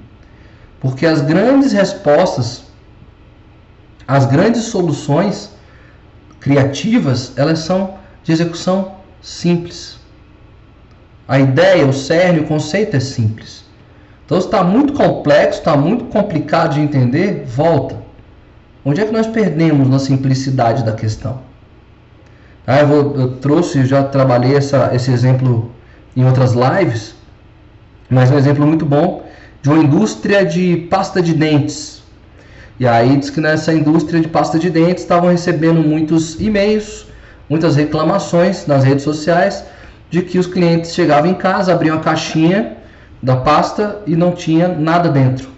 [0.81, 2.64] Porque as grandes respostas,
[4.09, 5.51] as grandes soluções
[6.40, 9.99] criativas, elas são de execução simples.
[11.29, 13.65] A ideia, o cerne, o conceito é simples.
[14.25, 17.97] Então, se está muito complexo, está muito complicado de entender, volta.
[18.85, 21.41] Onde é que nós perdemos na simplicidade da questão?
[22.67, 25.71] Ah, eu, vou, eu trouxe, já trabalhei essa, esse exemplo
[26.17, 27.15] em outras lives,
[28.11, 29.25] mas um exemplo muito bom
[29.62, 32.03] de uma indústria de pasta de dentes.
[32.79, 37.07] E aí diz que nessa indústria de pasta de dentes estavam recebendo muitos e-mails,
[37.49, 39.65] muitas reclamações nas redes sociais
[40.11, 42.77] de que os clientes chegavam em casa, abriam a caixinha
[43.23, 45.49] da pasta e não tinha nada dentro.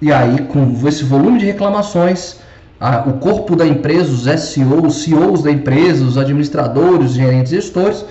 [0.00, 2.36] E aí, com esse volume de reclamações,
[2.78, 7.50] a, o corpo da empresa, os SEOs, os CEOs da empresa, os administradores, os gerentes
[7.50, 8.04] gestores,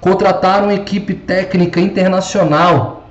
[0.00, 3.08] contrataram uma equipe técnica internacional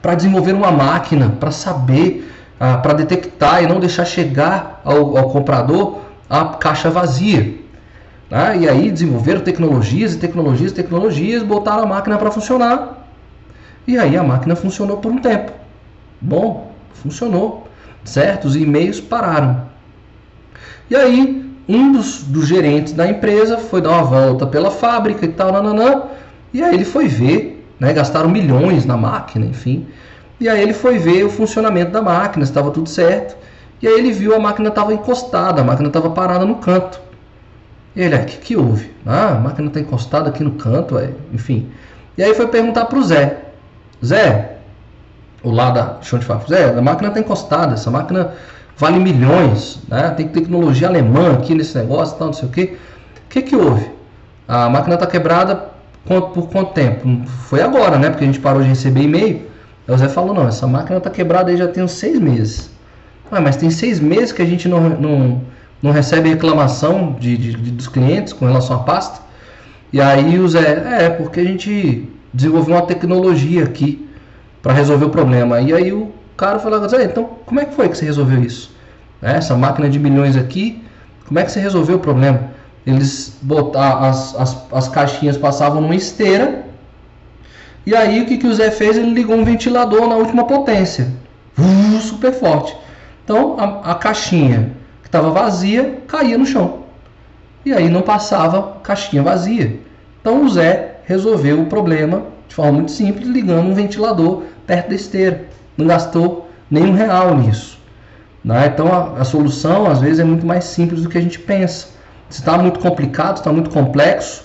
[0.00, 5.30] para desenvolver uma máquina, para saber, ah, para detectar e não deixar chegar ao, ao
[5.30, 7.65] comprador a caixa vazia.
[8.30, 8.58] Né?
[8.58, 13.08] E aí desenvolveram tecnologias e tecnologias e tecnologias, botaram a máquina para funcionar.
[13.86, 15.52] E aí a máquina funcionou por um tempo.
[16.20, 17.68] Bom, funcionou.
[18.04, 18.46] Certo?
[18.46, 19.62] Os e-mails pararam.
[20.88, 25.28] E aí um dos, dos gerentes da empresa foi dar uma volta pela fábrica e
[25.28, 26.04] tal, nananã,
[26.54, 27.92] e aí ele foi ver né?
[27.92, 29.86] Gastaram milhões na máquina, enfim.
[30.40, 33.36] E aí ele foi ver o funcionamento da máquina, estava tudo certo.
[33.80, 37.00] E aí ele viu a máquina estava encostada, a máquina estava parada no canto.
[37.96, 38.92] Ele, o que, que houve?
[39.06, 41.10] Ah, a máquina está encostada aqui no canto, é.
[41.32, 41.68] enfim.
[42.18, 43.38] E aí foi perguntar para o Zé.
[44.04, 44.58] Zé,
[45.42, 48.32] o lá da chão de fábrica, Zé, a máquina está encostada, essa máquina
[48.76, 50.10] vale milhões, né?
[50.10, 52.62] tem tecnologia alemã aqui nesse negócio, tal, não sei o que.
[52.64, 53.90] O que, que houve?
[54.46, 55.70] A máquina está quebrada
[56.04, 57.26] por quanto tempo?
[57.26, 58.10] Foi agora, né?
[58.10, 59.42] Porque a gente parou de receber e-mail.
[59.88, 62.70] O Zé falou, não, essa máquina está quebrada aí já tem uns seis meses.
[63.30, 65.40] Ah, mas tem seis meses que a gente não, não,
[65.82, 69.20] não recebe reclamação de, de, de, dos clientes com relação à pasta.
[69.92, 74.08] E aí o Zé, é, porque a gente desenvolveu uma tecnologia aqui
[74.62, 75.60] para resolver o problema.
[75.60, 78.74] E aí o cara falou, Zé, então como é que foi que você resolveu isso?
[79.22, 80.82] É, essa máquina de milhões aqui,
[81.26, 82.50] como é que você resolveu o problema?
[82.86, 86.64] Eles botar as, as, as caixinhas passavam numa esteira.
[87.84, 88.96] E aí o que, que o Zé fez?
[88.96, 91.08] Ele ligou um ventilador na última potência.
[91.58, 92.76] Uh, super forte.
[93.24, 94.72] Então a, a caixinha
[95.16, 96.80] estava vazia caía no chão.
[97.64, 99.80] E aí não passava caixinha vazia.
[100.20, 104.94] Então o Zé resolveu o problema de forma muito simples, ligando um ventilador perto da
[104.94, 105.44] esteira.
[105.76, 107.78] Não gastou nenhum real nisso.
[108.44, 108.70] Né?
[108.72, 111.88] Então a, a solução às vezes é muito mais simples do que a gente pensa.
[112.28, 114.44] Se está muito complicado, está muito complexo,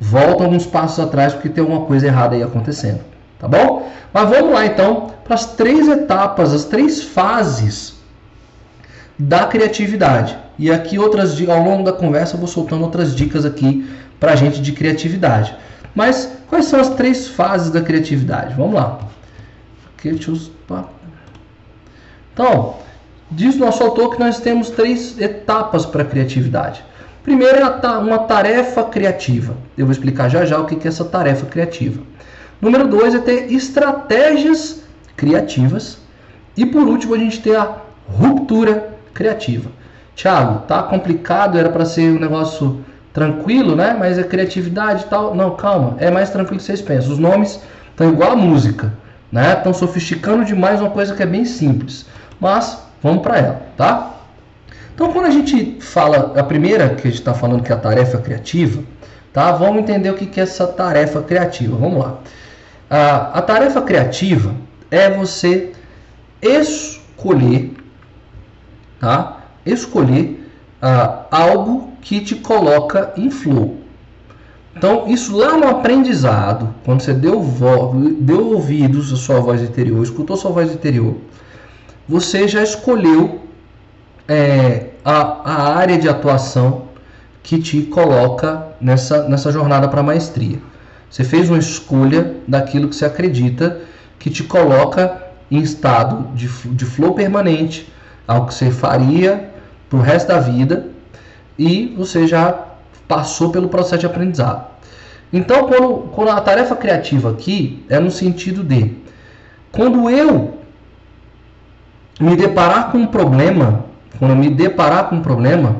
[0.00, 3.00] volta alguns passos atrás porque tem alguma coisa errada aí acontecendo.
[3.38, 3.90] Tá bom?
[4.12, 7.91] Mas vamos lá então para as três etapas, as três fases
[9.22, 10.36] da criatividade.
[10.58, 14.60] E aqui outras ao longo da conversa eu vou soltando outras dicas aqui para gente
[14.60, 15.54] de criatividade.
[15.94, 18.54] Mas quais são as três fases da criatividade?
[18.54, 18.98] Vamos lá.
[22.34, 22.76] Então,
[23.30, 26.84] diz nosso autor que nós temos três etapas para a criatividade.
[27.22, 29.54] Primeiro é uma tarefa criativa.
[29.78, 32.02] Eu vou explicar já já o que é essa tarefa criativa.
[32.60, 34.82] Número dois é ter estratégias
[35.16, 35.98] criativas.
[36.56, 37.76] E por último, a gente tem a
[38.08, 39.70] ruptura criativa.
[40.14, 43.96] Tiago, tá complicado, era para ser um negócio tranquilo, né?
[43.98, 45.34] Mas é criatividade e tal.
[45.34, 47.12] Não, calma, é mais tranquilo que vocês pensam.
[47.12, 48.92] Os nomes estão igual a música,
[49.30, 49.54] né?
[49.54, 52.06] Estão sofisticando demais uma coisa que é bem simples.
[52.40, 54.12] Mas vamos para ela, tá?
[54.94, 57.78] Então, quando a gente fala, a primeira que a gente está falando que é a
[57.78, 58.82] tarefa criativa,
[59.32, 59.52] tá?
[59.52, 61.76] Vamos entender o que é essa tarefa criativa.
[61.76, 62.18] Vamos lá.
[62.90, 64.54] A, a tarefa criativa
[64.90, 65.72] é você
[66.42, 67.71] escolher,
[69.02, 69.40] tá?
[69.66, 70.48] Escolher
[70.80, 73.78] uh, algo que te coloca em flow.
[74.76, 77.44] Então, isso lá no aprendizado, quando você deu,
[78.20, 81.16] deu ouvidos à sua voz interior, escutou sua voz interior,
[82.08, 83.40] você já escolheu
[84.28, 86.84] é, a, a área de atuação
[87.42, 90.58] que te coloca nessa, nessa jornada para a maestria.
[91.10, 93.80] Você fez uma escolha daquilo que você acredita
[94.18, 97.92] que te coloca em estado de, de flow permanente,
[98.26, 99.50] algo que você faria
[99.88, 100.88] para o resto da vida
[101.58, 102.66] e você já
[103.06, 104.66] passou pelo processo de aprendizado.
[105.32, 108.96] Então, quando, quando a tarefa criativa aqui é no sentido de
[109.70, 110.58] quando eu
[112.20, 113.86] me deparar com um problema,
[114.18, 115.76] quando eu me deparar com um problema,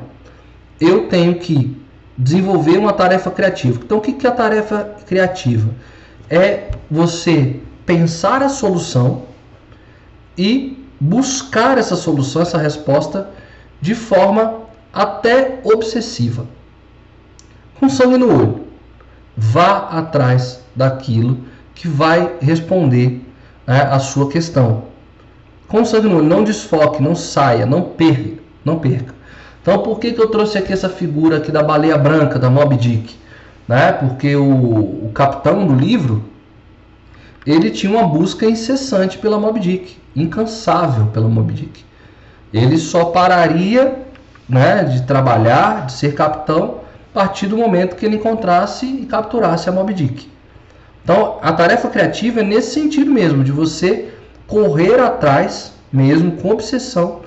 [0.81, 1.77] eu tenho que
[2.17, 3.81] desenvolver uma tarefa criativa.
[3.85, 5.71] Então, o que é a tarefa criativa?
[6.29, 9.23] É você pensar a solução
[10.37, 13.29] e buscar essa solução, essa resposta,
[13.81, 14.61] de forma
[14.93, 16.47] até obsessiva.
[17.81, 18.67] Com sangue no olho.
[19.37, 21.38] Vá atrás daquilo
[21.75, 23.21] que vai responder
[23.67, 24.85] né, a sua questão.
[25.67, 29.12] Com sangue no olho, não desfoque, não saia, não perca, não perca.
[29.61, 32.77] Então, por que, que eu trouxe aqui essa figura aqui da baleia branca, da Moby
[32.77, 33.17] Dick?
[33.67, 33.93] Né?
[33.93, 36.23] Porque o, o capitão do livro,
[37.47, 41.85] ele tinha uma busca incessante pela Moby Dick, incansável pela Moby Dick.
[42.53, 43.95] Ele só pararia
[44.49, 46.81] né, de trabalhar, de ser capitão,
[47.15, 50.31] a partir do momento que ele encontrasse e capturasse a Moby Dick.
[51.03, 54.13] Então, a tarefa criativa é nesse sentido mesmo, de você
[54.47, 57.21] correr atrás, mesmo com obsessão,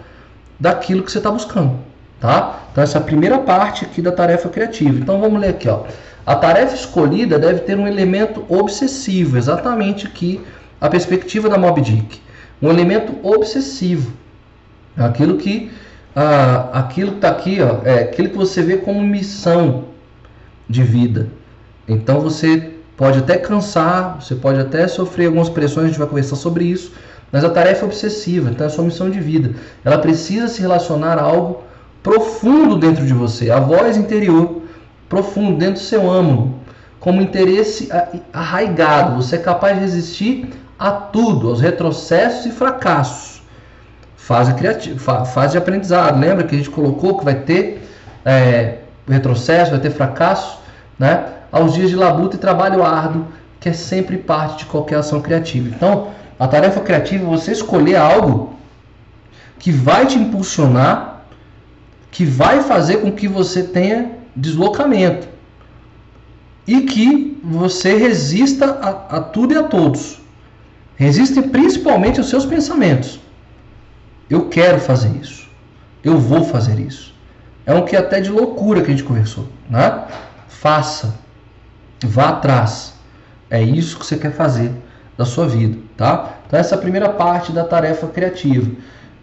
[0.60, 1.86] daquilo que você está buscando
[2.26, 2.60] tá?
[2.72, 4.98] Então essa é a primeira parte aqui da tarefa criativa.
[4.98, 5.84] Então vamos ler aqui, ó.
[6.26, 10.42] A tarefa escolhida deve ter um elemento obsessivo, exatamente aqui
[10.82, 12.20] a perspectiva da Mob Dick.
[12.62, 14.12] Um elemento obsessivo.
[14.98, 15.72] Aquilo que
[16.16, 19.86] ah, aquilo que está aqui, ó, é aquilo que você vê como missão
[20.68, 21.28] de vida.
[21.88, 26.38] Então você pode até cansar, você pode até sofrer algumas pressões, a gente vai conversar
[26.38, 26.94] sobre isso,
[27.32, 29.54] mas a tarefa é obsessiva, então é a sua missão de vida.
[29.84, 31.64] Ela precisa se relacionar a algo
[32.02, 34.55] profundo dentro de você, a voz interior
[35.10, 36.56] profundo dentro do seu âmago,
[37.00, 37.90] como interesse
[38.34, 39.16] arraigado.
[39.22, 43.42] Você é capaz de resistir a tudo, aos retrocessos e fracassos.
[44.18, 46.20] Fase, criativa, fase de aprendizado.
[46.20, 47.88] Lembra que a gente colocou que vai ter
[48.26, 50.60] é, retrocesso, vai ter fracasso,
[50.98, 51.26] né?
[51.52, 53.28] Aos dias de labuta e trabalho árduo,
[53.60, 55.70] que é sempre parte de qualquer ação criativa.
[55.70, 58.56] Então, a tarefa criativa é você escolher algo
[59.60, 61.16] que vai te impulsionar
[62.16, 65.28] que vai fazer com que você tenha deslocamento
[66.68, 70.20] e que você resista a, a tudo e a todos.
[70.96, 73.20] Resista principalmente aos seus pensamentos.
[74.30, 75.48] Eu quero fazer isso.
[76.04, 77.14] Eu vou fazer isso.
[77.66, 80.06] É um que até de loucura que a gente conversou, né?
[80.48, 81.16] Faça.
[82.04, 82.94] Vá atrás.
[83.50, 84.72] É isso que você quer fazer
[85.18, 86.38] da sua vida, tá?
[86.46, 88.70] Então essa é a primeira parte da tarefa criativa.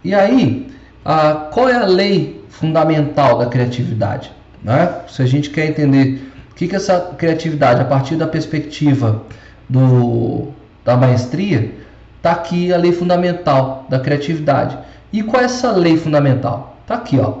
[0.03, 0.73] E aí,
[1.03, 4.31] a, qual é a lei fundamental da criatividade.
[4.63, 5.01] Né?
[5.07, 9.23] Se a gente quer entender o que, que é essa criatividade a partir da perspectiva
[9.67, 10.49] do,
[10.85, 11.71] da maestria,
[12.17, 14.77] está aqui a lei fundamental da criatividade.
[15.11, 16.77] E qual é essa lei fundamental?
[16.81, 17.39] Está aqui, ó.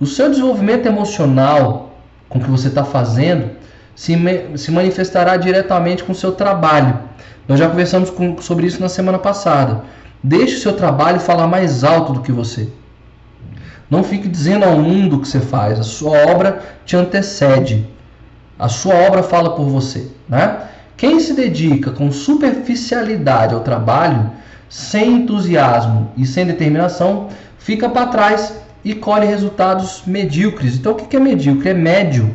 [0.00, 1.92] O seu desenvolvimento emocional
[2.28, 3.50] com o que você está fazendo
[3.94, 4.16] se,
[4.56, 6.98] se manifestará diretamente com o seu trabalho.
[7.46, 9.82] Nós já conversamos com, sobre isso na semana passada.
[10.22, 12.68] Deixe o seu trabalho falar mais alto do que você.
[13.90, 15.78] Não fique dizendo ao mundo o que você faz.
[15.78, 17.86] A sua obra te antecede.
[18.58, 20.08] A sua obra fala por você.
[20.28, 20.56] Né?
[20.96, 24.30] Quem se dedica com superficialidade ao trabalho,
[24.68, 30.76] sem entusiasmo e sem determinação, fica para trás e colhe resultados medíocres.
[30.76, 31.70] Então, o que é medíocre?
[31.70, 32.34] É médio.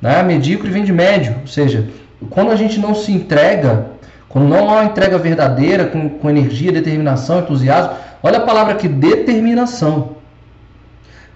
[0.00, 0.22] Né?
[0.22, 1.36] Medíocre vem de médio.
[1.40, 1.88] Ou seja,
[2.30, 3.86] quando a gente não se entrega,
[4.28, 8.88] quando não há uma entrega verdadeira, com, com energia, determinação, entusiasmo, olha a palavra aqui,
[8.88, 10.16] determinação.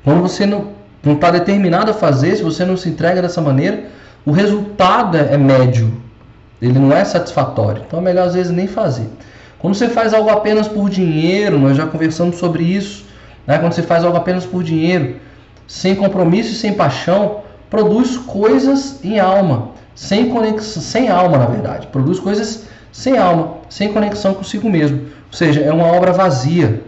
[0.06, 0.70] Quando você não
[1.04, 3.86] está determinado a fazer, se você não se entrega dessa maneira,
[4.24, 5.92] o resultado é, é médio.
[6.62, 7.82] Ele não é satisfatório.
[7.84, 9.08] Então é melhor às vezes nem fazer.
[9.58, 13.04] Quando você faz algo apenas por dinheiro, nós já conversamos sobre isso,
[13.48, 13.58] né?
[13.58, 15.16] quando você faz algo apenas por dinheiro,
[15.66, 21.88] sem compromisso e sem paixão, produz coisas em alma, sem conexão, sem alma na verdade,
[21.88, 24.98] produz coisas sem alma, sem conexão consigo mesmo.
[24.98, 26.84] Ou seja, é uma obra vazia,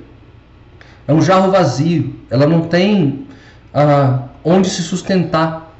[1.09, 3.27] é um jarro vazio, ela não tem
[3.73, 5.75] ah, onde se sustentar.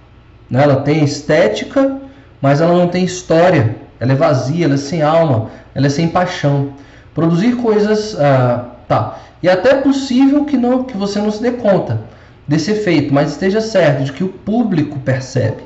[0.51, 0.63] Né?
[0.63, 2.01] Ela tem estética,
[2.41, 3.77] mas ela não tem história.
[4.01, 6.73] Ela é vazia, ela é sem alma, ela é sem paixão.
[7.15, 9.19] Produzir coisas, ah, tá.
[9.43, 12.01] E até é possível que não, que você não se dê conta
[12.47, 15.63] desse efeito, mas esteja certo de que o público percebe.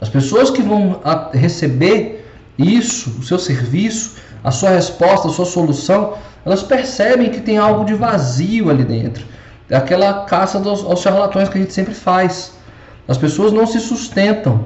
[0.00, 1.02] As pessoas que vão
[1.34, 2.24] receber
[2.56, 7.84] isso, o seu serviço, a sua resposta, a sua solução, elas percebem que tem algo
[7.84, 9.24] de vazio ali dentro.
[9.68, 12.54] É aquela caça dos, aos charlatões que a gente sempre faz.
[13.06, 14.64] As pessoas não se sustentam.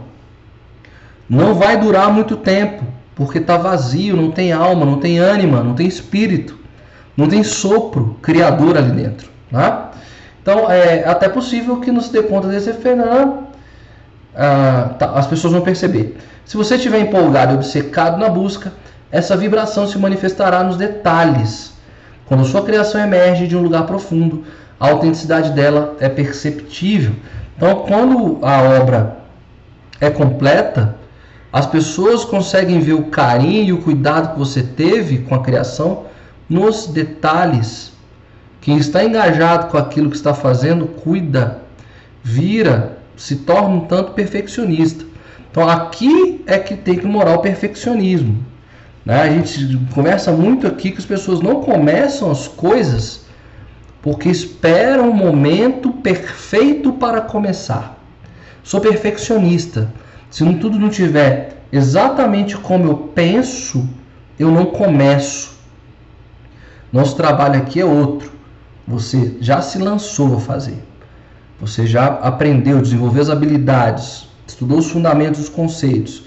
[1.28, 2.84] Não vai durar muito tempo,
[3.14, 6.58] porque está vazio, não tem alma, não tem ânima, não tem espírito,
[7.16, 9.30] não tem sopro criador ali dentro.
[9.50, 9.92] Tá?
[10.42, 13.48] Então é até possível que não se dê conta desse não.
[14.36, 16.16] Ah, tá, as pessoas vão perceber.
[16.44, 18.72] Se você estiver empolgado e obcecado na busca,
[19.14, 21.72] essa vibração se manifestará nos detalhes.
[22.26, 24.42] Quando sua criação emerge de um lugar profundo,
[24.80, 27.14] a autenticidade dela é perceptível.
[27.56, 29.18] Então, quando a obra
[30.00, 30.96] é completa,
[31.52, 36.06] as pessoas conseguem ver o carinho e o cuidado que você teve com a criação
[36.48, 37.92] nos detalhes.
[38.60, 41.60] Quem está engajado com aquilo que está fazendo, cuida,
[42.20, 45.04] vira, se torna um tanto perfeccionista.
[45.52, 48.53] Então aqui é que tem que morar o perfeccionismo.
[49.04, 49.20] Né?
[49.20, 53.24] A gente conversa muito aqui que as pessoas não começam as coisas
[54.00, 57.98] porque esperam o momento perfeito para começar.
[58.62, 59.90] Sou perfeccionista.
[60.30, 63.88] Se tudo não tiver exatamente como eu penso,
[64.38, 65.54] eu não começo.
[66.92, 68.32] Nosso trabalho aqui é outro.
[68.86, 70.82] Você já se lançou a fazer.
[71.58, 76.24] Você já aprendeu, desenvolveu as habilidades, estudou os fundamentos, os conceitos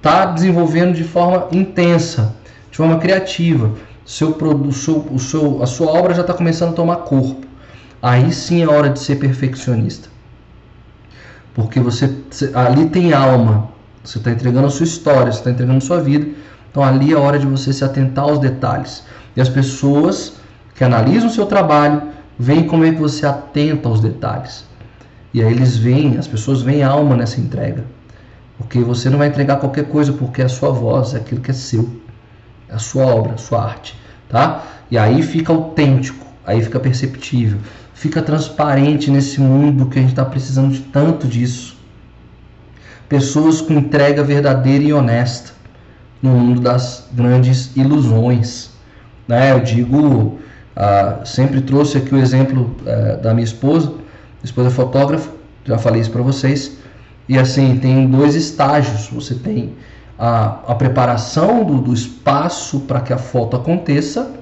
[0.00, 2.34] está desenvolvendo de forma intensa,
[2.70, 3.72] de forma criativa.
[4.04, 7.46] Seu, o seu, o seu, a sua obra já está começando a tomar corpo.
[8.02, 10.08] Aí sim é hora de ser perfeccionista.
[11.54, 12.16] Porque você
[12.54, 13.68] ali tem alma.
[14.02, 16.26] Você está entregando a sua história, você está entregando a sua vida.
[16.70, 19.04] Então ali é hora de você se atentar aos detalhes.
[19.36, 20.32] E as pessoas
[20.74, 22.02] que analisam o seu trabalho
[22.38, 24.64] veem como é que você atenta aos detalhes.
[25.34, 27.84] E aí eles veem, as pessoas veem alma nessa entrega.
[28.60, 31.50] Porque você não vai entregar qualquer coisa, porque é a sua voz, é aquilo que
[31.50, 31.88] é seu,
[32.68, 34.62] é a sua obra, a sua arte, tá?
[34.90, 37.58] E aí fica autêntico, aí fica perceptível,
[37.94, 41.74] fica transparente nesse mundo que a gente está precisando de tanto disso.
[43.08, 45.52] Pessoas com entrega verdadeira e honesta
[46.22, 48.72] no mundo das grandes ilusões.
[49.26, 49.52] Né?
[49.52, 50.38] Eu digo,
[50.76, 53.94] ah, sempre trouxe aqui o exemplo eh, da minha esposa,
[54.44, 55.30] esposa é fotógrafa,
[55.64, 56.78] já falei isso para vocês.
[57.30, 59.06] E assim, tem dois estágios.
[59.06, 59.74] Você tem
[60.18, 64.32] a, a preparação do, do espaço para que a foto aconteça.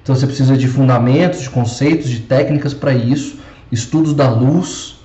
[0.00, 3.40] Então você precisa de fundamentos, de conceitos, de técnicas para isso,
[3.72, 5.00] estudos da luz,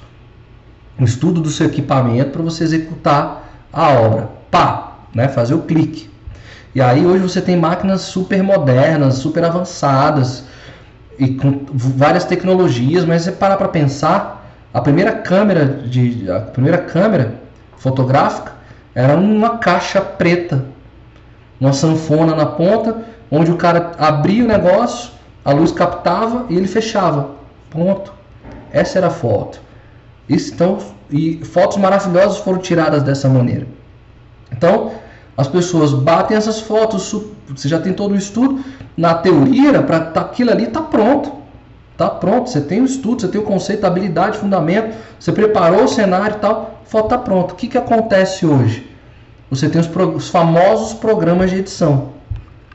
[1.00, 4.30] um estudo do seu equipamento para você executar a obra.
[4.52, 5.28] Pá, né?
[5.28, 6.08] fazer o clique.
[6.76, 10.44] E aí hoje você tem máquinas super modernas, super avançadas
[11.18, 14.45] e com várias tecnologias, mas você parar para pensar,
[14.76, 17.36] a primeira câmera de a primeira câmera
[17.78, 18.52] fotográfica
[18.94, 20.66] era uma caixa preta,
[21.62, 25.12] uma sanfona na ponta, onde o cara abria o negócio,
[25.46, 27.36] a luz captava e ele fechava.
[27.70, 28.12] Ponto.
[28.70, 29.62] Essa era a foto.
[30.28, 30.78] Então,
[31.10, 33.66] e fotos maravilhosas foram tiradas dessa maneira.
[34.52, 34.92] Então,
[35.38, 37.16] as pessoas batem essas fotos,
[37.48, 38.62] você já tem todo o estudo,
[38.98, 41.45] na teoria, para tá, aquilo ali tá pronto.
[41.98, 45.88] Tá pronto, você tem o estudo, você tem o conceito, habilidade, fundamento, você preparou o
[45.88, 47.54] cenário e tal, foto tá pronta.
[47.54, 48.89] O que, que acontece hoje?
[49.50, 52.10] Você tem os, os famosos programas de edição,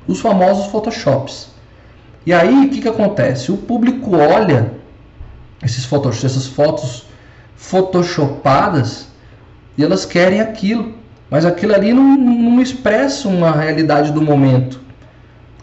[0.06, 1.50] os famosos Photoshops.
[2.24, 3.52] E aí, o que, que acontece?
[3.52, 4.72] O público olha
[5.62, 7.06] esses fotos, essas fotos
[7.56, 9.08] photoshopadas
[9.76, 10.94] e elas querem aquilo,
[11.30, 14.80] mas aquilo ali não, não expressa uma realidade do momento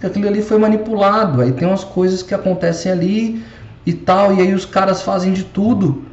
[0.06, 1.42] aquilo ali foi manipulado.
[1.42, 3.44] Aí tem umas coisas que acontecem ali
[3.86, 6.06] e tal, e aí os caras fazem de tudo,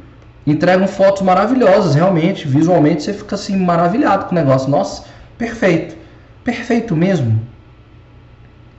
[0.47, 4.69] entregam fotos maravilhosas, realmente, visualmente você fica assim maravilhado com o negócio.
[4.69, 5.03] Nossa,
[5.37, 5.95] perfeito.
[6.43, 7.39] Perfeito mesmo.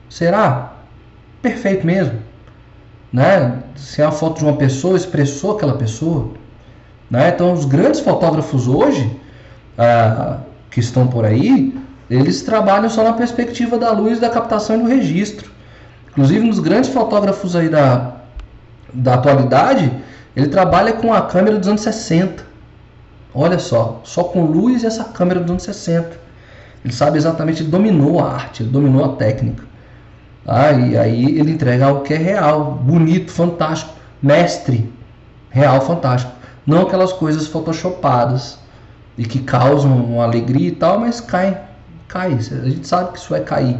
[0.08, 0.72] Será?
[1.42, 2.18] Perfeito mesmo.
[3.12, 3.58] Né?
[3.76, 6.30] Se é a foto de uma pessoa, expressou aquela pessoa.
[7.10, 7.28] Né?
[7.28, 9.14] Então, os grandes fotógrafos hoje,
[9.76, 10.38] ah,
[10.70, 11.76] que estão por aí,
[12.08, 15.50] eles trabalham só na perspectiva da luz, da captação e do registro.
[16.10, 18.12] Inclusive, nos grandes fotógrafos aí da,
[18.92, 19.92] da atualidade,
[20.34, 22.44] ele trabalha com a câmera dos anos 60.
[23.34, 26.26] Olha só, só com luz e essa câmera dos anos 60.
[26.84, 29.64] Ele sabe exatamente, ele dominou a arte, ele dominou a técnica.
[30.46, 33.92] Ah, e aí ele entrega algo que é real, bonito, fantástico,
[34.22, 34.92] mestre,
[35.50, 36.32] real, fantástico.
[36.64, 38.58] Não aquelas coisas photoshopadas
[39.18, 41.65] e que causam alegria e tal, mas cai,
[42.08, 42.32] cai.
[42.32, 43.78] A gente sabe que isso vai cair,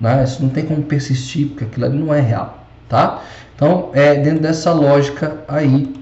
[0.00, 0.24] né?
[0.24, 3.22] Isso não tem como persistir porque aquilo ali não é real, tá?
[3.54, 5.94] Então é dentro dessa lógica aí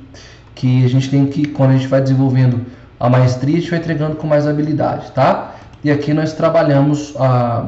[0.54, 2.64] que a gente tem que, quando a gente vai desenvolvendo
[2.98, 5.54] a maestria, a gente vai entregando com mais habilidade, tá?
[5.82, 7.66] E aqui nós trabalhamos a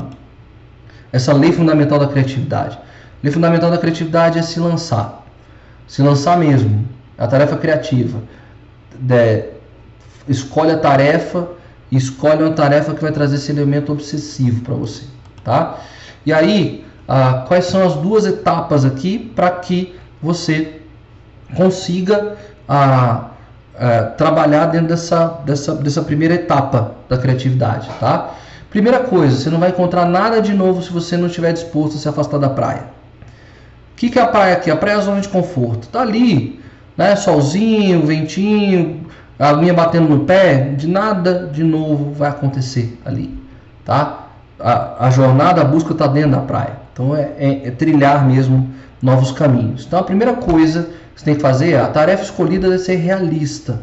[1.14, 2.76] essa lei fundamental da criatividade.
[3.22, 5.24] lei fundamental da criatividade é se lançar.
[5.86, 6.88] Se lançar mesmo.
[7.16, 8.20] A tarefa criativa.
[8.98, 9.44] De,
[10.28, 11.48] escolhe a tarefa
[11.96, 15.04] escolhe uma tarefa que vai trazer esse elemento obsessivo para você.
[15.42, 15.78] Tá?
[16.24, 20.80] E aí, ah, quais são as duas etapas aqui para que você
[21.54, 22.36] consiga
[22.68, 23.28] ah,
[23.78, 28.30] ah, trabalhar dentro dessa, dessa, dessa primeira etapa da criatividade, tá?
[28.70, 31.98] Primeira coisa, você não vai encontrar nada de novo se você não estiver disposto a
[32.00, 32.84] se afastar da praia.
[33.92, 34.70] O que, que é a praia aqui?
[34.70, 35.86] A praia é a zona de conforto.
[35.88, 36.60] Tá ali,
[36.96, 37.14] né?
[37.14, 39.06] Solzinho, ventinho,
[39.38, 43.36] a aguinha batendo no pé, de nada de novo vai acontecer ali,
[43.84, 44.28] tá?
[44.60, 46.84] A, a jornada, a busca está dentro da praia.
[46.92, 48.70] Então é, é, é, trilhar mesmo
[49.02, 49.84] novos caminhos.
[49.84, 52.96] Então a primeira coisa que você tem que fazer é a tarefa escolhida é ser
[52.96, 53.80] realista.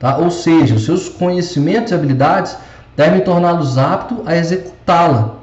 [0.00, 0.16] Tá?
[0.16, 2.56] Ou seja, os seus conhecimentos e habilidades
[2.96, 5.36] devem torná-los aptos a executá-la.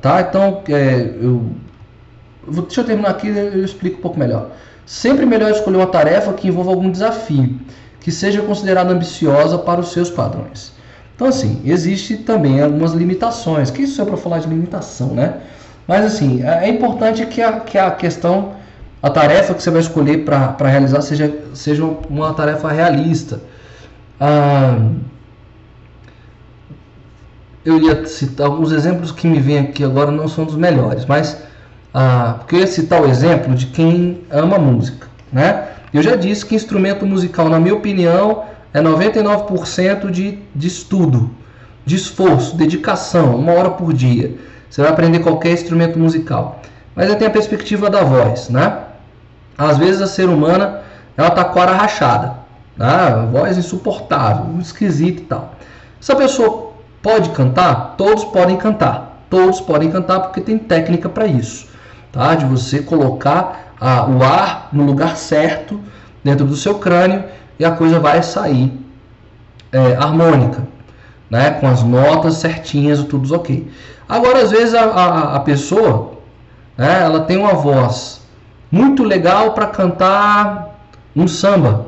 [0.00, 0.20] Tá?
[0.20, 1.50] Então, é, eu,
[2.46, 4.50] deixa eu terminar aqui eu explico um pouco melhor.
[4.86, 7.58] Sempre melhor escolher uma tarefa que envolva algum desafio,
[8.00, 10.72] que seja considerada ambiciosa para os seus padrões.
[11.14, 15.40] Então, assim, existe também algumas limitações, que isso é para falar de limitação, né?
[15.86, 18.54] Mas, assim, é, é importante que a, que a questão,
[19.02, 23.40] a tarefa que você vai escolher para realizar seja, seja uma tarefa realista.
[24.20, 24.78] Ah,
[27.64, 31.42] eu ia citar alguns exemplos que me vêm aqui agora não são dos melhores, mas
[31.94, 35.68] ah, porque eu citar o exemplo de quem ama música, né?
[35.92, 41.30] Eu já disse que instrumento musical, na minha opinião, é 99% de, de estudo,
[41.86, 44.36] de esforço, dedicação, uma hora por dia.
[44.68, 46.60] Você vai aprender qualquer instrumento musical.
[46.96, 48.78] Mas aí tem a perspectiva da voz, né?
[49.56, 50.80] Às vezes a ser humana
[51.16, 52.34] ela tá com a rachada,
[52.76, 53.28] né?
[53.30, 55.54] voz insuportável, esquisita e tal.
[56.00, 56.74] Essa pessoa
[57.04, 57.96] Pode cantar?
[57.98, 59.26] Todos podem cantar.
[59.28, 61.66] Todos podem cantar porque tem técnica para isso.
[62.14, 62.34] Tá?
[62.34, 65.80] De você colocar a, o ar no lugar certo
[66.22, 67.24] dentro do seu crânio
[67.58, 68.72] e a coisa vai sair
[69.72, 70.62] é, harmônica,
[71.28, 71.50] né?
[71.50, 73.68] com as notas certinhas e tudo ok.
[74.08, 76.12] Agora, às vezes, a, a, a pessoa
[76.76, 78.22] né, ela tem uma voz
[78.70, 80.76] muito legal para cantar
[81.16, 81.86] um samba,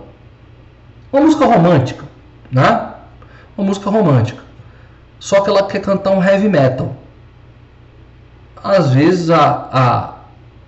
[1.12, 2.04] uma música romântica,
[2.50, 2.90] né?
[3.56, 4.46] Uma música romântica
[5.18, 6.94] só que ela quer cantar um heavy metal.
[8.62, 10.14] Às vezes a, a,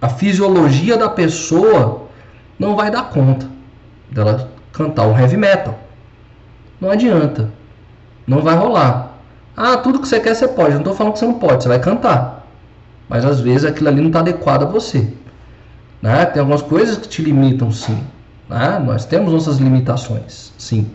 [0.01, 2.09] a fisiologia da pessoa
[2.59, 3.49] não vai dar conta
[4.11, 5.79] dela cantar um heavy metal.
[6.81, 7.51] Não adianta.
[8.27, 9.19] Não vai rolar.
[9.57, 10.73] Ah, tudo que você quer você pode.
[10.73, 12.47] Não estou falando que você não pode, você vai cantar.
[13.09, 15.13] Mas às vezes aquilo ali não está adequado a você.
[16.01, 16.25] Né?
[16.27, 17.99] Tem algumas coisas que te limitam, sim.
[18.49, 18.79] Né?
[18.85, 20.91] Nós temos nossas limitações, sim.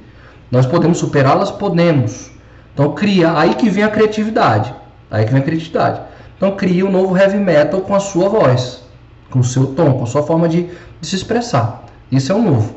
[0.50, 1.52] Nós podemos superá-las?
[1.52, 2.32] Podemos.
[2.74, 4.74] Então cria, aí que vem a criatividade.
[5.12, 6.02] Aí que vem a criatividade.
[6.38, 8.83] Então cria um novo heavy metal com a sua voz,
[9.34, 10.70] com o seu tom, com a sua forma de,
[11.02, 11.86] de se expressar.
[12.12, 12.76] Isso é um novo.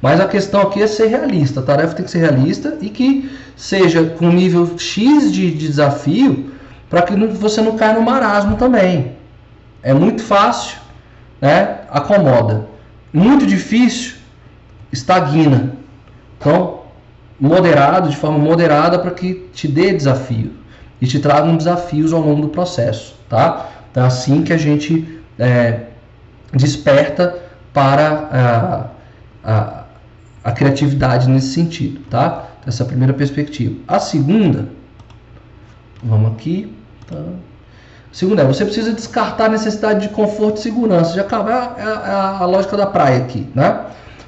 [0.00, 1.60] Mas a questão aqui é ser realista.
[1.60, 6.50] A tarefa tem que ser realista e que seja com nível X de, de desafio
[6.88, 9.12] para que você não caia no marasmo também.
[9.82, 10.78] É muito fácil,
[11.38, 11.80] né?
[11.90, 12.66] Acomoda.
[13.12, 14.14] Muito difícil,
[14.90, 15.74] estagna.
[16.38, 16.80] Então,
[17.38, 20.52] moderado, de forma moderada, para que te dê desafio
[20.98, 23.68] e te tragam desafios ao longo do processo, tá?
[23.90, 25.86] Então, é assim que a gente é,
[26.54, 27.36] desperta
[27.72, 28.92] para
[29.44, 29.84] a, a,
[30.44, 32.46] a, criatividade nesse sentido, tá?
[32.66, 33.74] Essa é a primeira perspectiva.
[33.88, 34.68] A segunda,
[36.02, 36.72] vamos aqui,
[37.08, 37.16] tá?
[37.16, 41.14] A segunda é, você precisa descartar a necessidade de conforto e segurança.
[41.14, 43.86] Já acaba é, é a lógica da praia aqui, né?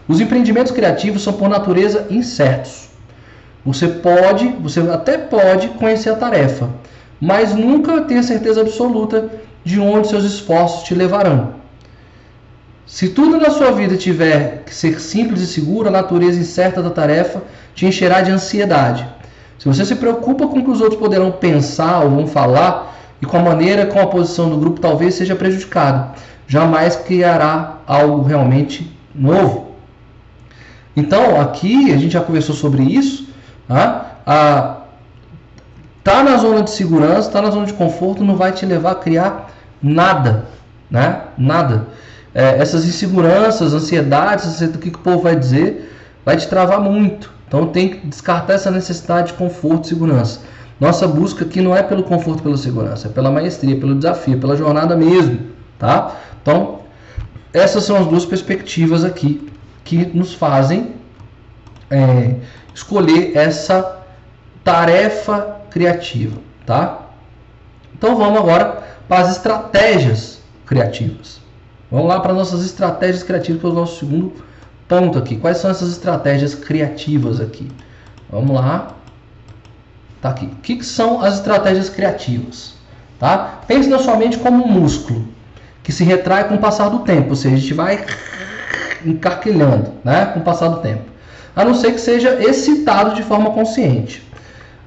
[0.08, 2.88] Os empreendimentos criativos são por natureza incertos.
[3.64, 6.68] Você pode, você até pode conhecer a tarefa,
[7.20, 9.30] mas nunca tenha certeza absoluta
[9.64, 11.54] de onde seus esforços te levarão.
[12.86, 16.90] Se tudo na sua vida tiver que ser simples e seguro, a natureza incerta da
[16.90, 17.42] tarefa
[17.74, 19.08] te encherá de ansiedade.
[19.58, 23.26] Se você se preocupa com o que os outros poderão pensar ou vão falar e
[23.26, 26.14] com a maneira, com a posição do grupo, talvez seja prejudicado.
[26.46, 29.72] Jamais criará algo realmente novo.
[30.94, 33.26] Então, aqui a gente já conversou sobre isso.
[33.66, 34.18] Tá?
[34.26, 34.76] A,
[36.02, 38.96] tá na zona de segurança, tá na zona de conforto, não vai te levar a
[38.96, 40.46] criar nada,
[40.90, 41.22] né?
[41.36, 41.86] Nada.
[42.34, 45.92] É, essas inseguranças, ansiedades, do que, que o povo vai dizer,
[46.24, 47.32] vai te travar muito.
[47.46, 50.40] Então tem que descartar essa necessidade de conforto e segurança.
[50.80, 54.56] Nossa busca aqui não é pelo conforto, pela segurança, é pela maestria, pelo desafio, pela
[54.56, 55.38] jornada mesmo,
[55.78, 56.16] tá?
[56.42, 56.80] Então
[57.52, 59.48] essas são as duas perspectivas aqui
[59.84, 60.94] que nos fazem
[61.88, 62.34] é,
[62.74, 63.98] escolher essa
[64.64, 67.02] tarefa criativa, tá?
[67.96, 71.40] Então vamos agora para as estratégias criativas.
[71.90, 74.32] Vamos lá para nossas estratégias criativas, que é o nosso segundo
[74.88, 75.36] ponto aqui.
[75.36, 77.70] Quais são essas estratégias criativas aqui?
[78.30, 78.94] Vamos lá.
[80.20, 80.46] Tá aqui.
[80.46, 82.74] O que, que são as estratégias criativas?
[83.18, 83.60] Tá?
[83.66, 85.28] Pense na sua mente como um músculo
[85.82, 88.04] que se retrai com o passar do tempo, ou seja, a gente vai
[89.04, 91.02] encarquilhando né, com o passar do tempo.
[91.54, 94.26] A não ser que seja excitado de forma consciente.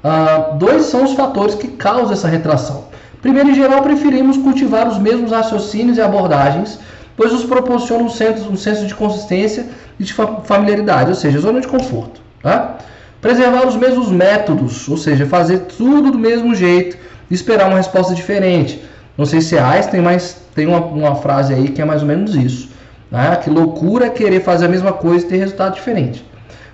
[0.04, 2.86] Uh, dois são os fatores que causam essa retração.
[3.28, 6.80] Primeiro, em geral, preferimos cultivar os mesmos raciocínios e abordagens,
[7.18, 9.66] pois nos proporcionam um senso, um senso de consistência
[10.00, 10.14] e de
[10.46, 12.22] familiaridade, ou seja, zona de conforto.
[12.42, 12.78] Tá?
[13.20, 16.98] Preservar os mesmos métodos, ou seja, fazer tudo do mesmo jeito
[17.30, 18.82] e esperar uma resposta diferente.
[19.18, 22.08] Não sei se é Einstein, mas tem uma, uma frase aí que é mais ou
[22.08, 22.70] menos isso.
[23.12, 23.36] Né?
[23.44, 26.24] Que loucura é querer fazer a mesma coisa e ter resultado diferente.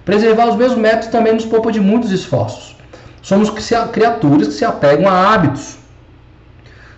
[0.05, 2.75] Preservar os mesmos métodos também nos poupa de muitos esforços.
[3.23, 3.49] Somos
[3.91, 5.81] criaturas que se apegam a hábitos.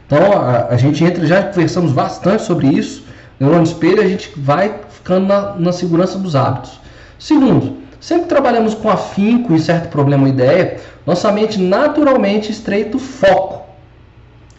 [0.06, 3.04] Então a, a gente entra, já conversamos bastante sobre isso.
[3.40, 6.80] Neurônio espelho, a gente vai ficando na, na segurança dos hábitos.
[7.20, 12.98] Segundo, sempre que trabalhamos com afinco em certo problema ou ideia, nossa mente naturalmente estreita
[12.98, 13.66] o foco.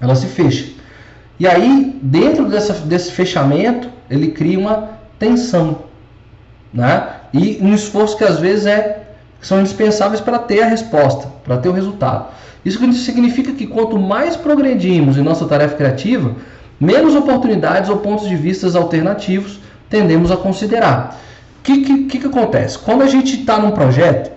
[0.01, 0.73] Ela se fecha.
[1.39, 5.81] E aí, dentro dessa, desse fechamento, ele cria uma tensão.
[6.73, 7.09] Né?
[7.33, 9.03] E um esforço que às vezes é
[9.41, 12.29] são indispensáveis para ter a resposta, para ter o resultado.
[12.67, 16.35] Isso significa que quanto mais progredimos em nossa tarefa criativa,
[16.81, 21.17] menos oportunidades ou pontos de vista alternativos tendemos a considerar.
[21.61, 22.77] O que, que, que, acontece?
[22.77, 24.33] Quando a gente está num projeto,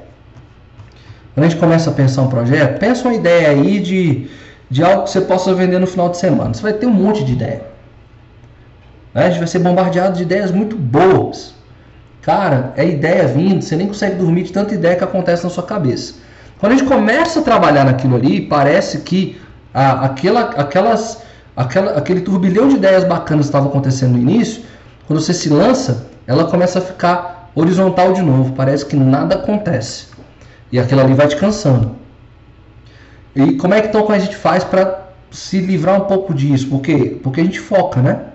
[1.34, 4.30] quando a gente começa a pensar um projeto, pensa uma ideia aí de,
[4.70, 6.54] de algo que você possa vender no final de semana.
[6.54, 7.64] Você vai ter um monte de ideia.
[9.12, 9.26] Né?
[9.26, 11.56] A gente vai ser bombardeado de ideias muito boas.
[12.22, 15.64] Cara, é ideia vindo, você nem consegue dormir de tanta ideia que acontece na sua
[15.64, 16.29] cabeça.
[16.60, 19.40] Quando a gente começa a trabalhar naquilo ali, parece que
[19.74, 21.24] a, aquela, aquelas,
[21.56, 24.64] aquela, aquele turbilhão de ideias bacanas que estava acontecendo no início,
[25.08, 28.54] quando você se lança, ela começa a ficar horizontal de novo.
[28.54, 30.08] Parece que nada acontece.
[30.70, 31.96] E aquilo ali vai te cansando.
[33.34, 36.68] E como é que então a gente faz para se livrar um pouco disso?
[36.68, 37.18] Por quê?
[37.24, 38.26] Porque a gente foca, né?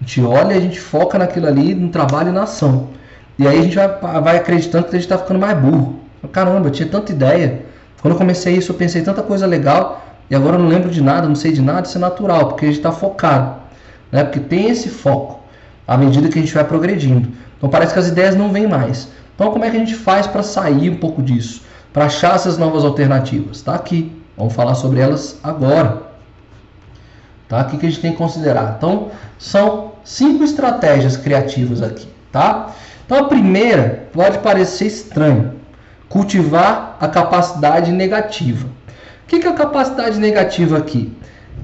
[0.00, 2.90] A gente olha, a gente foca naquilo ali, no trabalho e na ação.
[3.38, 3.88] E aí a gente vai,
[4.20, 5.93] vai acreditando que a gente está ficando mais burro.
[6.28, 7.62] Caramba, eu tinha tanta ideia.
[8.00, 11.02] Quando eu comecei isso, eu pensei tanta coisa legal e agora eu não lembro de
[11.02, 11.86] nada, não sei de nada.
[11.86, 13.56] Isso é natural, porque a gente está focado.
[14.12, 14.24] Né?
[14.24, 15.40] Porque tem esse foco
[15.86, 17.28] à medida que a gente vai progredindo.
[17.56, 19.08] Então parece que as ideias não vêm mais.
[19.34, 21.62] Então como é que a gente faz para sair um pouco disso?
[21.92, 23.58] Para achar essas novas alternativas?
[23.58, 24.12] Está aqui.
[24.36, 26.02] Vamos falar sobre elas agora.
[27.48, 27.62] Tá?
[27.62, 28.76] O que a gente tem que considerar?
[28.78, 32.70] Então, são cinco estratégias criativas aqui, tá?
[33.04, 35.53] Então a primeira pode parecer estranho,
[36.14, 38.68] cultivar a capacidade negativa.
[39.24, 41.12] O que é a capacidade negativa aqui?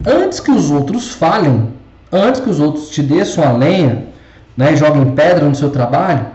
[0.05, 1.73] Antes que os outros falem,
[2.11, 4.09] antes que os outros te desçam a lenha,
[4.57, 6.27] né, joguem pedra no seu trabalho,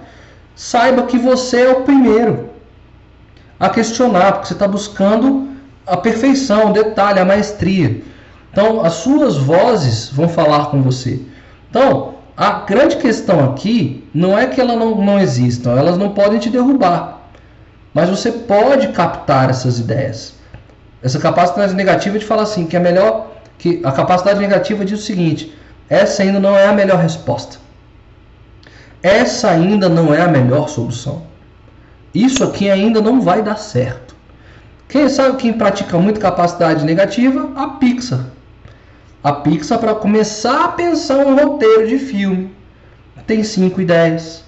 [0.55, 2.51] saiba que você é o primeiro
[3.59, 5.49] a questionar, porque você está buscando
[5.85, 8.01] a perfeição, o detalhe, a maestria.
[8.49, 11.19] Então, as suas vozes vão falar com você.
[11.69, 16.39] Então, a grande questão aqui não é que elas não, não existam, elas não podem
[16.39, 17.14] te derrubar.
[17.95, 20.35] Mas você pode captar essas ideias.
[21.01, 25.03] Essa capacidade negativa de falar assim, que é melhor que a capacidade negativa diz o
[25.03, 25.57] seguinte:
[25.89, 27.57] essa ainda não é a melhor resposta.
[29.01, 31.23] Essa ainda não é a melhor solução.
[32.13, 34.15] Isso aqui ainda não vai dar certo.
[34.87, 37.51] Quem sabe quem pratica muito capacidade negativa?
[37.55, 38.35] A Pixar
[39.25, 42.51] a Pixar para começar a pensar um roteiro de filme.
[43.25, 44.43] Tem cinco ideias.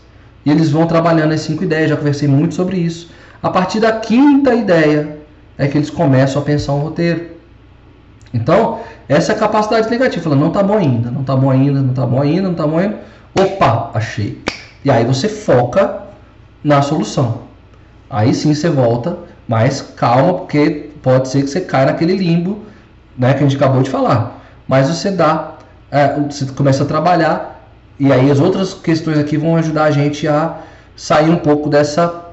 [0.45, 3.10] E eles vão trabalhando as cinco ideias, já conversei muito sobre isso.
[3.42, 5.18] A partir da quinta ideia
[5.58, 7.38] é que eles começam a pensar um roteiro.
[8.34, 10.24] Então, essa é a capacidade negativa.
[10.24, 12.68] Fala, não tá bom ainda, não tá bom ainda, não tá bom ainda, não tá
[12.68, 13.00] bom ainda.
[13.40, 14.42] Opa, achei.
[14.84, 16.04] E aí você foca
[16.64, 17.42] na solução.
[18.10, 19.18] Aí sim você volta
[19.48, 22.64] Mas calma, porque pode ser que você caia naquele limbo,
[23.18, 24.42] né, que a gente acabou de falar.
[24.68, 25.54] Mas você dá,
[25.90, 27.64] é, você começa a trabalhar
[28.00, 30.58] e aí as outras questões aqui vão ajudar a gente a
[30.96, 32.27] sair um pouco dessa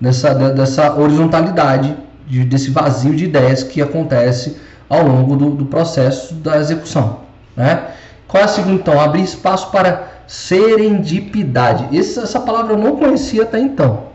[0.00, 1.96] dessa, dessa horizontalidade,
[2.26, 4.56] de, desse vazio de ideias que acontece
[4.88, 7.20] ao longo do, do processo da execução.
[7.56, 7.88] Né?
[8.26, 9.00] Qual é a segunda então?
[9.00, 11.96] Abrir espaço para serendipidade.
[11.96, 14.10] Essa, essa palavra eu não conhecia até então.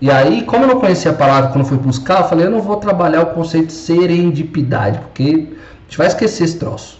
[0.00, 2.62] E aí, como eu não conhecia a palavra quando fui buscar, eu falei, eu não
[2.62, 6.98] vou trabalhar o conceito de serendipidade, porque a gente vai esquecer esse troço.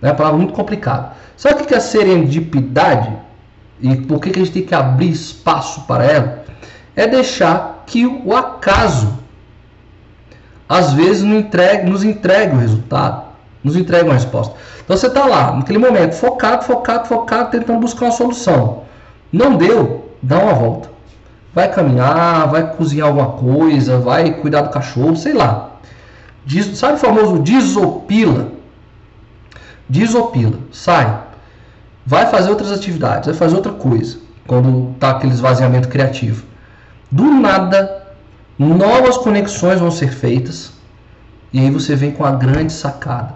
[0.00, 1.12] É uma palavra muito complicada.
[1.36, 3.12] Sabe o que é serendipidade?
[3.80, 6.41] E por que a gente tem que abrir espaço para ela?
[6.94, 9.18] É deixar que o acaso,
[10.68, 13.24] às vezes, nos entregue, nos entregue o resultado,
[13.62, 14.54] nos entregue uma resposta.
[14.84, 18.82] Então você está lá, naquele momento, focado, focado, focado, tentando buscar uma solução.
[19.32, 20.90] Não deu, dá uma volta.
[21.54, 25.70] Vai caminhar, vai cozinhar alguma coisa, vai cuidar do cachorro, sei lá.
[26.44, 28.52] Diz, sabe o famoso desopila?
[29.88, 31.20] Desopila, sai.
[32.04, 34.18] Vai fazer outras atividades, vai fazer outra coisa.
[34.46, 36.44] Quando tá aquele esvaziamento criativo.
[37.12, 38.06] Do nada,
[38.58, 40.72] novas conexões vão ser feitas.
[41.52, 43.34] E aí você vem com a grande sacada.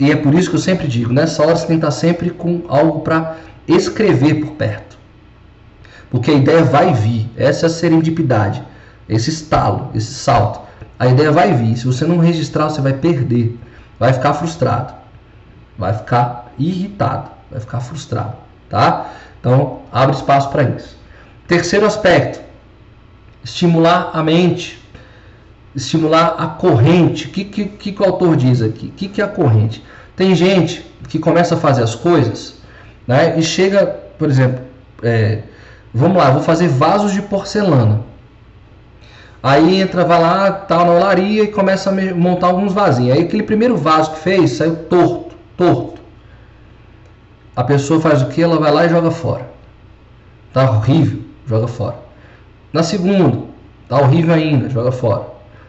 [0.00, 2.30] E é por isso que eu sempre digo, nessa hora você tem que estar sempre
[2.30, 3.36] com algo para
[3.68, 4.98] escrever por perto.
[6.10, 7.30] Porque a ideia vai vir.
[7.36, 8.60] Essa é a serendipidade.
[9.08, 10.60] Esse estalo, esse salto.
[10.98, 11.76] A ideia vai vir.
[11.76, 13.56] Se você não registrar, você vai perder.
[13.96, 14.92] Vai ficar frustrado.
[15.78, 17.30] Vai ficar irritado.
[17.48, 18.34] Vai ficar frustrado.
[18.68, 19.12] Tá?
[19.38, 20.98] Então, abre espaço para isso.
[21.46, 22.43] Terceiro aspecto.
[23.44, 24.84] Estimular a mente
[25.74, 27.26] estimular a corrente.
[27.26, 28.86] O que, que, que, o autor diz aqui?
[28.86, 29.84] O que, que é a corrente?
[30.14, 32.58] Tem gente que começa a fazer as coisas
[33.06, 33.86] né, e chega,
[34.18, 34.60] por exemplo,
[35.02, 35.42] é,
[35.92, 38.02] vamos lá, vou fazer vasos de porcelana.
[39.42, 43.16] Aí entra, vai lá, tá na olaria e começa a montar alguns vasinhos.
[43.16, 46.00] Aí aquele primeiro vaso que fez saiu torto, torto.
[47.54, 48.42] A pessoa faz o que?
[48.42, 49.46] Ela vai lá e joga fora.
[50.52, 52.03] Tá horrível, joga fora.
[52.74, 53.38] Na segunda,
[53.88, 55.26] tá horrível ainda, joga fora.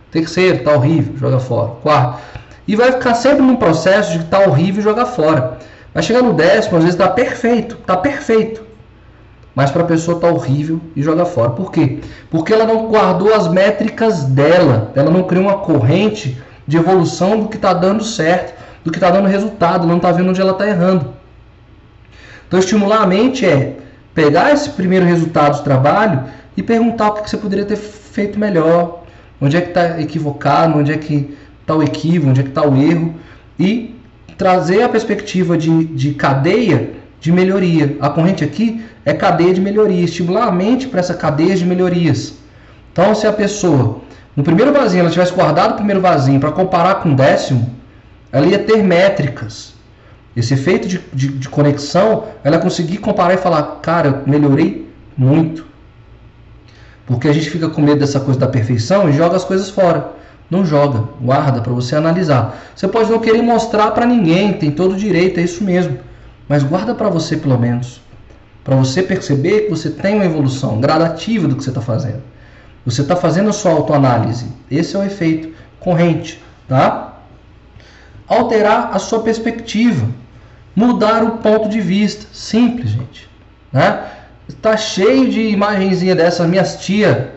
[0.10, 1.74] Terceiro, tá horrível, joga fora.
[1.84, 2.20] Quarto.
[2.68, 5.60] E vai ficar sempre num processo de tá horrível e jogar fora.
[5.94, 8.66] Vai chegar no décimo, às vezes tá perfeito, tá perfeito.
[9.54, 11.52] Mas para a pessoa tá horrível e joga fora.
[11.52, 12.00] Por quê?
[12.32, 14.92] Porque ela não guardou as métricas dela.
[14.96, 19.12] Ela não criou uma corrente de evolução do que está dando certo, do que está
[19.12, 21.14] dando resultado, não está vendo onde ela está errando.
[22.48, 23.78] Então, estimular a mente é
[24.16, 26.24] pegar esse primeiro resultado do trabalho
[26.56, 29.04] e perguntar o que você poderia ter feito melhor,
[29.42, 32.68] onde é que está equivocado, onde é que está o equívoco, onde é que está
[32.68, 33.16] o erro,
[33.60, 33.96] e
[34.38, 37.98] trazer a perspectiva de, de cadeia de melhoria.
[38.00, 42.36] A corrente aqui é cadeia de melhoria, estimular a mente para essa cadeia de melhorias.
[42.92, 44.02] Então, se a pessoa,
[44.36, 47.76] no primeiro vasinho, ela tivesse guardado o primeiro vasinho para comparar com o décimo,
[48.32, 49.74] ela ia ter métricas.
[50.36, 55.66] Esse efeito de, de, de conexão, ela conseguir comparar e falar, cara, eu melhorei muito.
[57.06, 60.12] Porque a gente fica com medo dessa coisa da perfeição e joga as coisas fora.
[60.50, 62.60] Não joga, guarda para você analisar.
[62.76, 65.98] Você pode não querer mostrar para ninguém, tem todo o direito, é isso mesmo.
[66.48, 68.02] Mas guarda para você pelo menos.
[68.64, 72.22] Para você perceber que você tem uma evolução gradativa do que você está fazendo.
[72.86, 74.48] Você está fazendo a sua autoanálise.
[74.70, 77.20] Esse é o efeito corrente, tá?
[78.28, 80.08] Alterar a sua perspectiva.
[80.76, 82.28] Mudar o ponto de vista.
[82.32, 83.30] Simples, gente.
[83.72, 84.04] Né?
[84.62, 86.48] Tá cheio de imagenzinha dessas.
[86.48, 87.32] Minhas tia,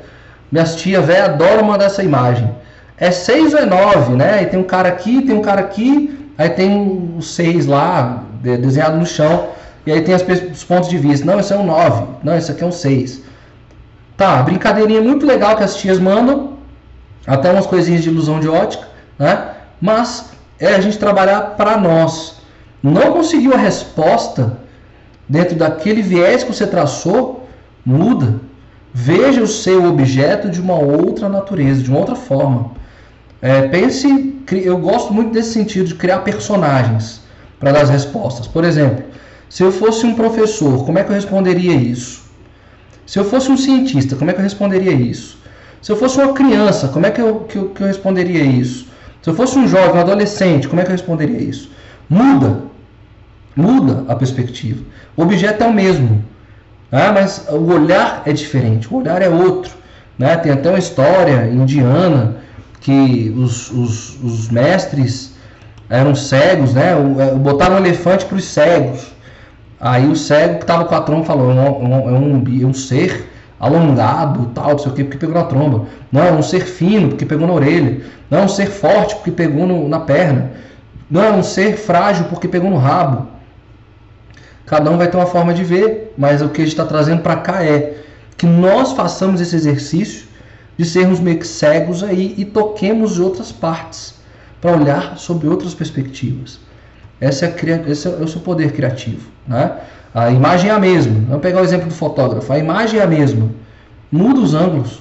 [0.52, 2.54] minhas tia velha adoram mandar essa imagem.
[2.98, 4.42] É 6 ou é 9, né?
[4.42, 8.96] E tem um cara aqui, tem um cara aqui, aí tem os 6 lá, desenhado
[8.96, 9.48] no chão.
[9.86, 11.24] E aí tem as, os pontos de vista.
[11.24, 12.04] Não, esse é um 9.
[12.22, 13.22] Não, esse aqui é um 6.
[14.16, 16.58] Tá, brincadeirinha muito legal que as tias mandam.
[17.26, 18.86] Até umas coisinhas de ilusão de ótica,
[19.18, 19.50] né?
[19.80, 22.40] Mas é a gente trabalhar para nós.
[22.82, 24.58] Não conseguiu a resposta
[25.28, 27.48] dentro daquele viés que você traçou,
[27.84, 28.40] muda.
[28.92, 32.72] Veja o seu objeto de uma outra natureza, de uma outra forma.
[33.40, 37.22] É, pense, eu gosto muito desse sentido de criar personagens
[37.60, 38.46] para dar as respostas.
[38.46, 39.04] Por exemplo,
[39.48, 42.22] se eu fosse um professor, como é que eu responderia isso?
[43.06, 45.38] Se eu fosse um cientista, como é que eu responderia isso?
[45.80, 48.86] Se eu fosse uma criança, como é que eu, que eu, que eu responderia isso?
[49.22, 51.70] Se eu fosse um jovem, um adolescente, como é que eu responderia isso?
[52.08, 52.67] Muda.
[53.58, 54.84] Muda a perspectiva.
[55.16, 56.24] O objeto é o mesmo,
[56.92, 57.10] né?
[57.10, 59.72] mas o olhar é diferente, o olhar é outro.
[60.16, 60.36] Né?
[60.36, 62.36] Tem até uma história indiana
[62.80, 65.32] que os, os, os mestres
[65.90, 66.92] eram cegos, né?
[66.92, 69.08] É, botaram um elefante para os cegos.
[69.80, 72.72] Aí o cego que estava com a tromba falou: é um, é um, é um
[72.72, 73.28] ser
[73.58, 75.86] alongado, tal, não sei o que, porque pegou na tromba.
[76.12, 78.02] Não, é um ser fino, porque pegou na orelha.
[78.30, 80.52] Não, é um ser forte, porque pegou no, na perna.
[81.10, 83.37] Não, é um ser frágil, porque pegou no rabo.
[84.68, 87.22] Cada um vai ter uma forma de ver, mas o que a gente está trazendo
[87.22, 87.96] para cá é
[88.36, 90.28] que nós façamos esse exercício
[90.76, 94.14] de sermos meio que cegos aí e toquemos outras partes
[94.60, 96.60] para olhar sobre outras perspectivas.
[97.18, 97.54] Esse é,
[97.88, 99.30] esse é o seu poder criativo.
[99.46, 99.72] Né?
[100.14, 101.14] A imagem é a mesma.
[101.26, 102.52] Vamos pegar o exemplo do fotógrafo.
[102.52, 103.50] A imagem é a mesma.
[104.12, 105.00] Muda os ângulos.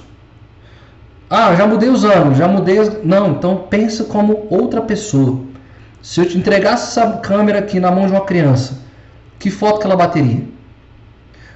[1.28, 2.78] Ah, já mudei os ângulos, já mudei.
[3.04, 5.40] Não, então pensa como outra pessoa.
[6.00, 8.87] Se eu te entregasse essa câmera aqui na mão de uma criança,
[9.38, 10.42] que foto que ela bateria?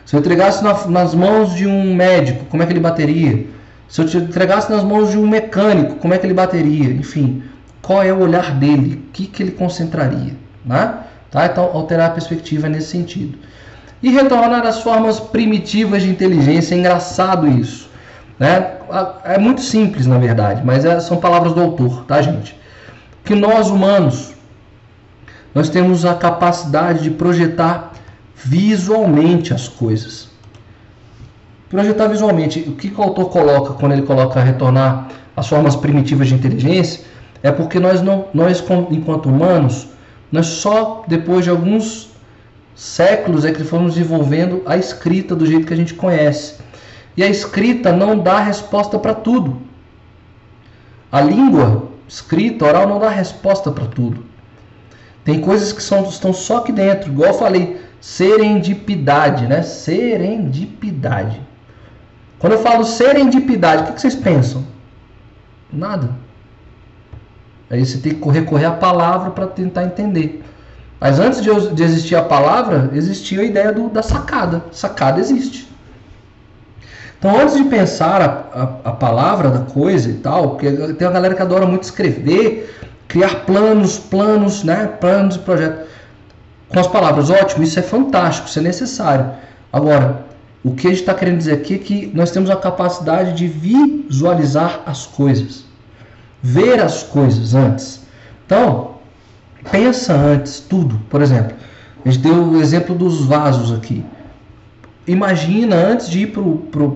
[0.04, 3.46] Se eu entregasse na, nas mãos de um médico, como é que ele bateria?
[3.88, 6.90] Se eu te entregasse nas mãos de um mecânico, como é que ele bateria?
[6.92, 7.42] Enfim,
[7.80, 9.04] qual é o olhar dele?
[9.08, 10.34] O que, que ele concentraria?
[10.64, 10.94] Né?
[11.30, 11.46] Tá?
[11.46, 13.38] Então, alterar a perspectiva nesse sentido.
[14.02, 16.74] E retornar às formas primitivas de inteligência.
[16.74, 17.90] É engraçado isso.
[18.38, 18.72] Né?
[19.24, 22.58] É muito simples, na verdade, mas é, são palavras do autor, tá, gente?
[23.24, 24.31] Que nós, humanos,
[25.54, 27.92] nós temos a capacidade de projetar
[28.34, 30.28] visualmente as coisas.
[31.68, 32.60] Projetar visualmente.
[32.60, 37.04] O que o autor coloca quando ele coloca retornar às formas primitivas de inteligência
[37.42, 39.88] é porque nós, não, nós enquanto humanos,
[40.30, 42.10] nós só depois de alguns
[42.74, 46.56] séculos é que fomos desenvolvendo a escrita do jeito que a gente conhece.
[47.16, 49.60] E a escrita não dá resposta para tudo.
[51.10, 54.31] A língua escrita, oral, não dá resposta para tudo.
[55.24, 59.62] Tem coisas que são, estão só aqui dentro, igual eu falei, serendipidade, né?
[59.62, 61.40] Serendipidade.
[62.38, 64.64] Quando eu falo serendipidade, o que, vocês pensam?
[65.72, 66.10] Nada.
[67.70, 70.42] Aí você tem que recorrer à palavra para tentar entender.
[71.00, 74.64] Mas antes de, de, existir a palavra, existia a ideia do, da sacada.
[74.72, 75.68] Sacada existe.
[77.18, 81.14] Então, antes de pensar a, a, a palavra da coisa e tal, porque tem uma
[81.14, 82.74] galera que adora muito escrever,
[83.12, 84.86] criar planos, planos, né?
[84.98, 85.86] Planos e projetos.
[86.70, 89.30] Com as palavras, ótimo, isso é fantástico, isso é necessário.
[89.70, 90.24] Agora,
[90.64, 93.46] o que a gente está querendo dizer aqui é que nós temos a capacidade de
[93.46, 95.66] visualizar as coisas,
[96.42, 98.00] ver as coisas antes.
[98.46, 98.92] Então,
[99.70, 100.98] pensa antes tudo.
[101.10, 101.54] Por exemplo,
[102.06, 104.02] a gente deu o exemplo dos vasos aqui.
[105.06, 106.32] Imagina antes de ir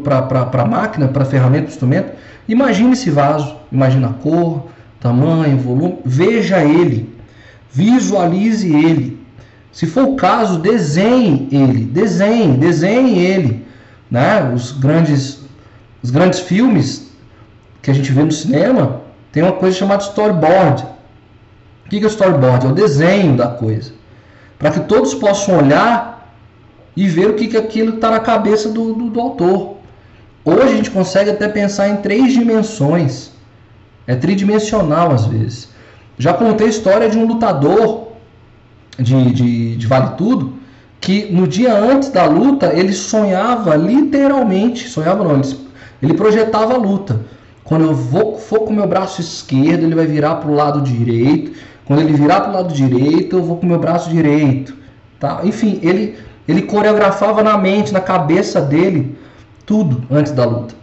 [0.02, 2.12] para a máquina, para a ferramenta, instrumento,
[2.48, 4.68] imagine esse vaso, imagina a cor,
[5.06, 7.08] tamanho, volume, veja ele,
[7.70, 9.24] visualize ele.
[9.70, 13.66] Se for o caso, desenhe ele, desenhe, desenhe ele.
[14.10, 14.52] Né?
[14.52, 15.44] Os, grandes,
[16.02, 17.10] os grandes filmes
[17.82, 20.84] que a gente vê no cinema tem uma coisa chamada storyboard.
[21.84, 22.66] O que é storyboard?
[22.66, 23.92] É o desenho da coisa.
[24.58, 26.32] Para que todos possam olhar
[26.96, 29.76] e ver o que, que aquilo está na cabeça do, do, do autor.
[30.44, 33.35] Hoje a gente consegue até pensar em três dimensões.
[34.06, 35.68] É tridimensional às vezes.
[36.18, 38.08] Já contei a história de um lutador
[38.98, 40.56] de, de, de Vale Tudo
[41.00, 45.56] que no dia antes da luta ele sonhava literalmente, sonhava não, ele,
[46.02, 47.20] ele projetava a luta.
[47.62, 50.80] Quando eu vou, for com o meu braço esquerdo, ele vai virar para o lado
[50.80, 51.52] direito.
[51.84, 54.74] Quando ele virar para o lado direito, eu vou com o meu braço direito.
[55.18, 55.40] Tá?
[55.42, 59.16] Enfim, ele, ele coreografava na mente, na cabeça dele,
[59.64, 60.74] tudo antes da luta.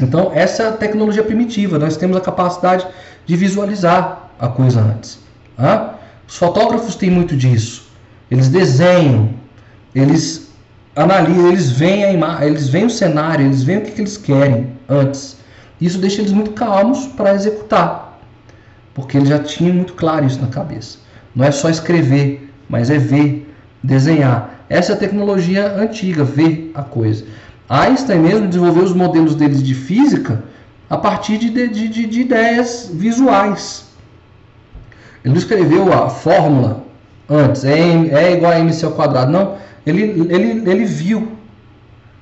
[0.00, 1.78] Então, essa é a tecnologia primitiva.
[1.78, 2.86] Nós temos a capacidade
[3.24, 5.18] de visualizar a coisa antes.
[5.56, 5.98] Tá?
[6.28, 7.86] Os fotógrafos têm muito disso.
[8.30, 9.30] Eles desenham,
[9.94, 10.50] eles
[10.94, 14.16] analisam, eles veem a imagem, eles veem o cenário, eles veem o que, que eles
[14.16, 15.36] querem antes.
[15.80, 18.18] Isso deixa eles muito calmos para executar,
[18.94, 20.98] porque eles já tinham muito claro isso na cabeça.
[21.34, 24.64] Não é só escrever, mas é ver, desenhar.
[24.68, 27.24] Essa é a tecnologia antiga, ver a coisa.
[27.68, 30.44] Einstein mesmo desenvolveu os modelos deles de física
[30.88, 33.86] a partir de, de, de, de ideias visuais.
[35.24, 36.84] Ele não escreveu a fórmula
[37.28, 39.32] antes, é, é igual a mc ao quadrado.
[39.32, 40.02] Não, ele,
[40.32, 41.32] ele, ele viu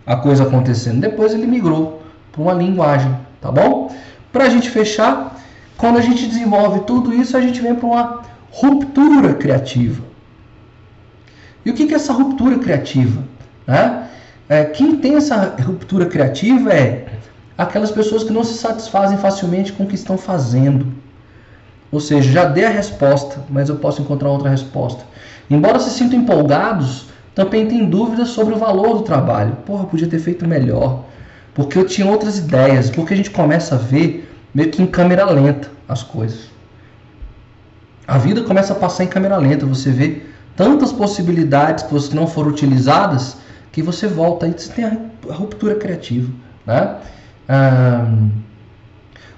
[0.07, 1.01] a coisa acontecendo.
[1.01, 3.95] Depois ele migrou para uma linguagem, tá bom?
[4.33, 5.39] Para a gente fechar,
[5.77, 10.03] quando a gente desenvolve tudo isso, a gente vem para uma ruptura criativa.
[11.65, 13.23] E o que é essa ruptura criativa?
[13.67, 14.09] Né?
[14.49, 17.07] É, quem tem essa ruptura criativa é
[17.57, 20.93] aquelas pessoas que não se satisfazem facilmente com o que estão fazendo.
[21.91, 25.05] Ou seja, já dei a resposta, mas eu posso encontrar outra resposta.
[25.49, 29.57] Embora se sintam empolgados, também têm dúvidas sobre o valor do trabalho.
[29.65, 31.05] Porra, podia ter feito melhor.
[31.55, 32.91] Porque eu tinha outras ideias.
[32.91, 36.51] Porque a gente começa a ver meio que em câmera lenta as coisas.
[38.07, 39.65] A vida começa a passar em câmera lenta.
[39.65, 40.23] Você vê
[40.57, 43.37] tantas possibilidades que não foram utilizadas
[43.75, 46.33] que você volta e você tem, a ruptura criativa.
[46.65, 46.97] Né?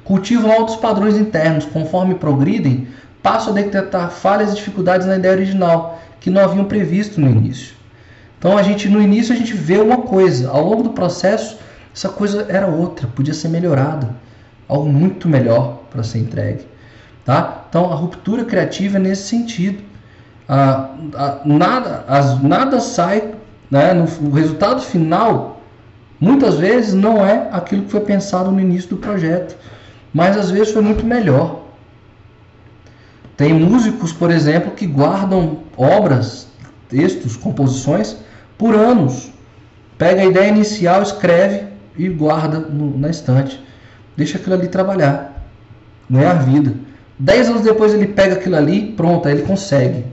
[0.05, 2.87] cultivam altos padrões internos, conforme progridem,
[3.23, 7.75] passam a detectar falhas e dificuldades na ideia original, que não haviam previsto no início.
[8.39, 11.59] Então a gente no início a gente vê uma coisa, ao longo do processo
[11.93, 14.11] essa coisa era outra, podia ser melhorada,
[14.69, 16.65] algo muito melhor para ser entregue,
[17.25, 17.65] tá?
[17.69, 19.83] Então a ruptura criativa é nesse sentido,
[20.47, 23.35] ah, ah, nada, as, nada sai,
[23.71, 23.93] né?
[23.93, 25.61] No, o resultado final
[26.21, 29.57] muitas vezes não é aquilo que foi pensado no início do projeto,
[30.13, 31.65] mas às vezes foi muito melhor.
[33.37, 36.49] Tem músicos, por exemplo, que guardam obras,
[36.89, 38.17] textos, composições
[38.57, 39.31] por anos.
[39.99, 41.67] Pega a ideia inicial, escreve
[41.99, 43.63] e guarda no, na estante.
[44.17, 45.45] Deixa aquilo ali trabalhar.
[46.09, 46.75] Ganhar vida.
[47.19, 50.05] Dez anos depois ele pega aquilo ali, pronto, aí ele consegue.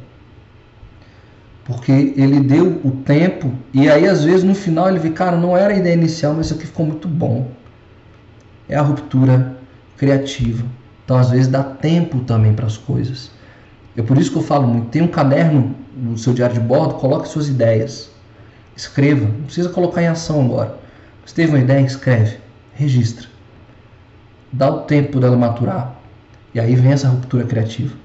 [1.65, 5.55] Porque ele deu o tempo e aí às vezes no final ele vê, cara, não
[5.55, 7.51] era a ideia inicial, mas isso aqui ficou muito bom.
[8.67, 9.55] É a ruptura
[9.97, 10.65] criativa.
[11.05, 13.31] Então às vezes dá tempo também para as coisas.
[13.95, 16.95] É por isso que eu falo muito, tem um caderno no seu diário de bordo,
[16.95, 18.11] coloque suas ideias.
[18.75, 20.77] Escreva, não precisa colocar em ação agora.
[21.25, 22.37] Você teve uma ideia, escreve,
[22.73, 23.27] registra.
[24.51, 25.95] Dá o tempo dela maturar.
[26.53, 27.95] E aí vem essa ruptura criativa.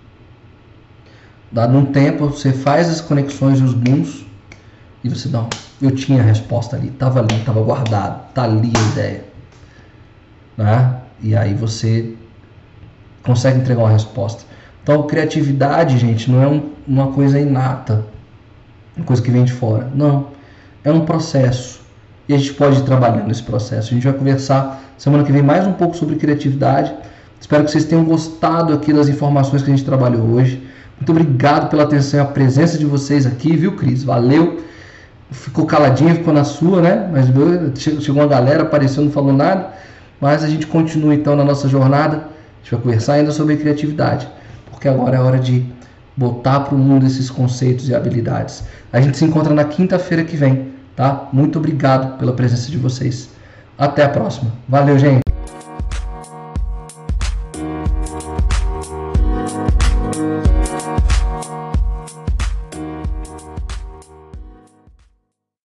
[1.51, 4.27] Dado um tempo, você faz as conexões e os booms
[5.03, 5.49] e você não,
[5.81, 9.25] eu tinha a resposta ali, estava ali, estava guardado, está ali a ideia.
[10.57, 10.95] Né?
[11.23, 12.15] E aí você
[13.23, 14.45] consegue entregar uma resposta.
[14.83, 18.05] Então, criatividade, gente, não é um, uma coisa inata,
[18.97, 19.91] uma coisa que vem de fora.
[19.95, 20.29] Não
[20.85, 21.81] é um processo.
[22.29, 23.91] E a gente pode ir trabalhando nesse processo.
[23.91, 26.95] A gente vai conversar semana que vem mais um pouco sobre criatividade.
[27.41, 30.68] Espero que vocês tenham gostado aqui das informações que a gente trabalhou hoje.
[30.99, 34.03] Muito obrigado pela atenção e a presença de vocês aqui, viu, Cris?
[34.03, 34.61] Valeu.
[35.31, 37.09] Ficou caladinho, ficou na sua, né?
[37.13, 37.27] Mas
[37.79, 39.71] chegou uma galera, apareceu, não falou nada.
[40.21, 42.17] Mas a gente continua então na nossa jornada.
[42.17, 44.29] A gente vai conversar ainda sobre criatividade,
[44.71, 45.65] porque agora é hora de
[46.17, 48.65] botar para o mundo esses conceitos e habilidades.
[48.93, 51.29] A gente se encontra na quinta-feira que vem, tá?
[51.33, 53.31] Muito obrigado pela presença de vocês.
[53.79, 54.51] Até a próxima.
[54.69, 55.28] Valeu, gente.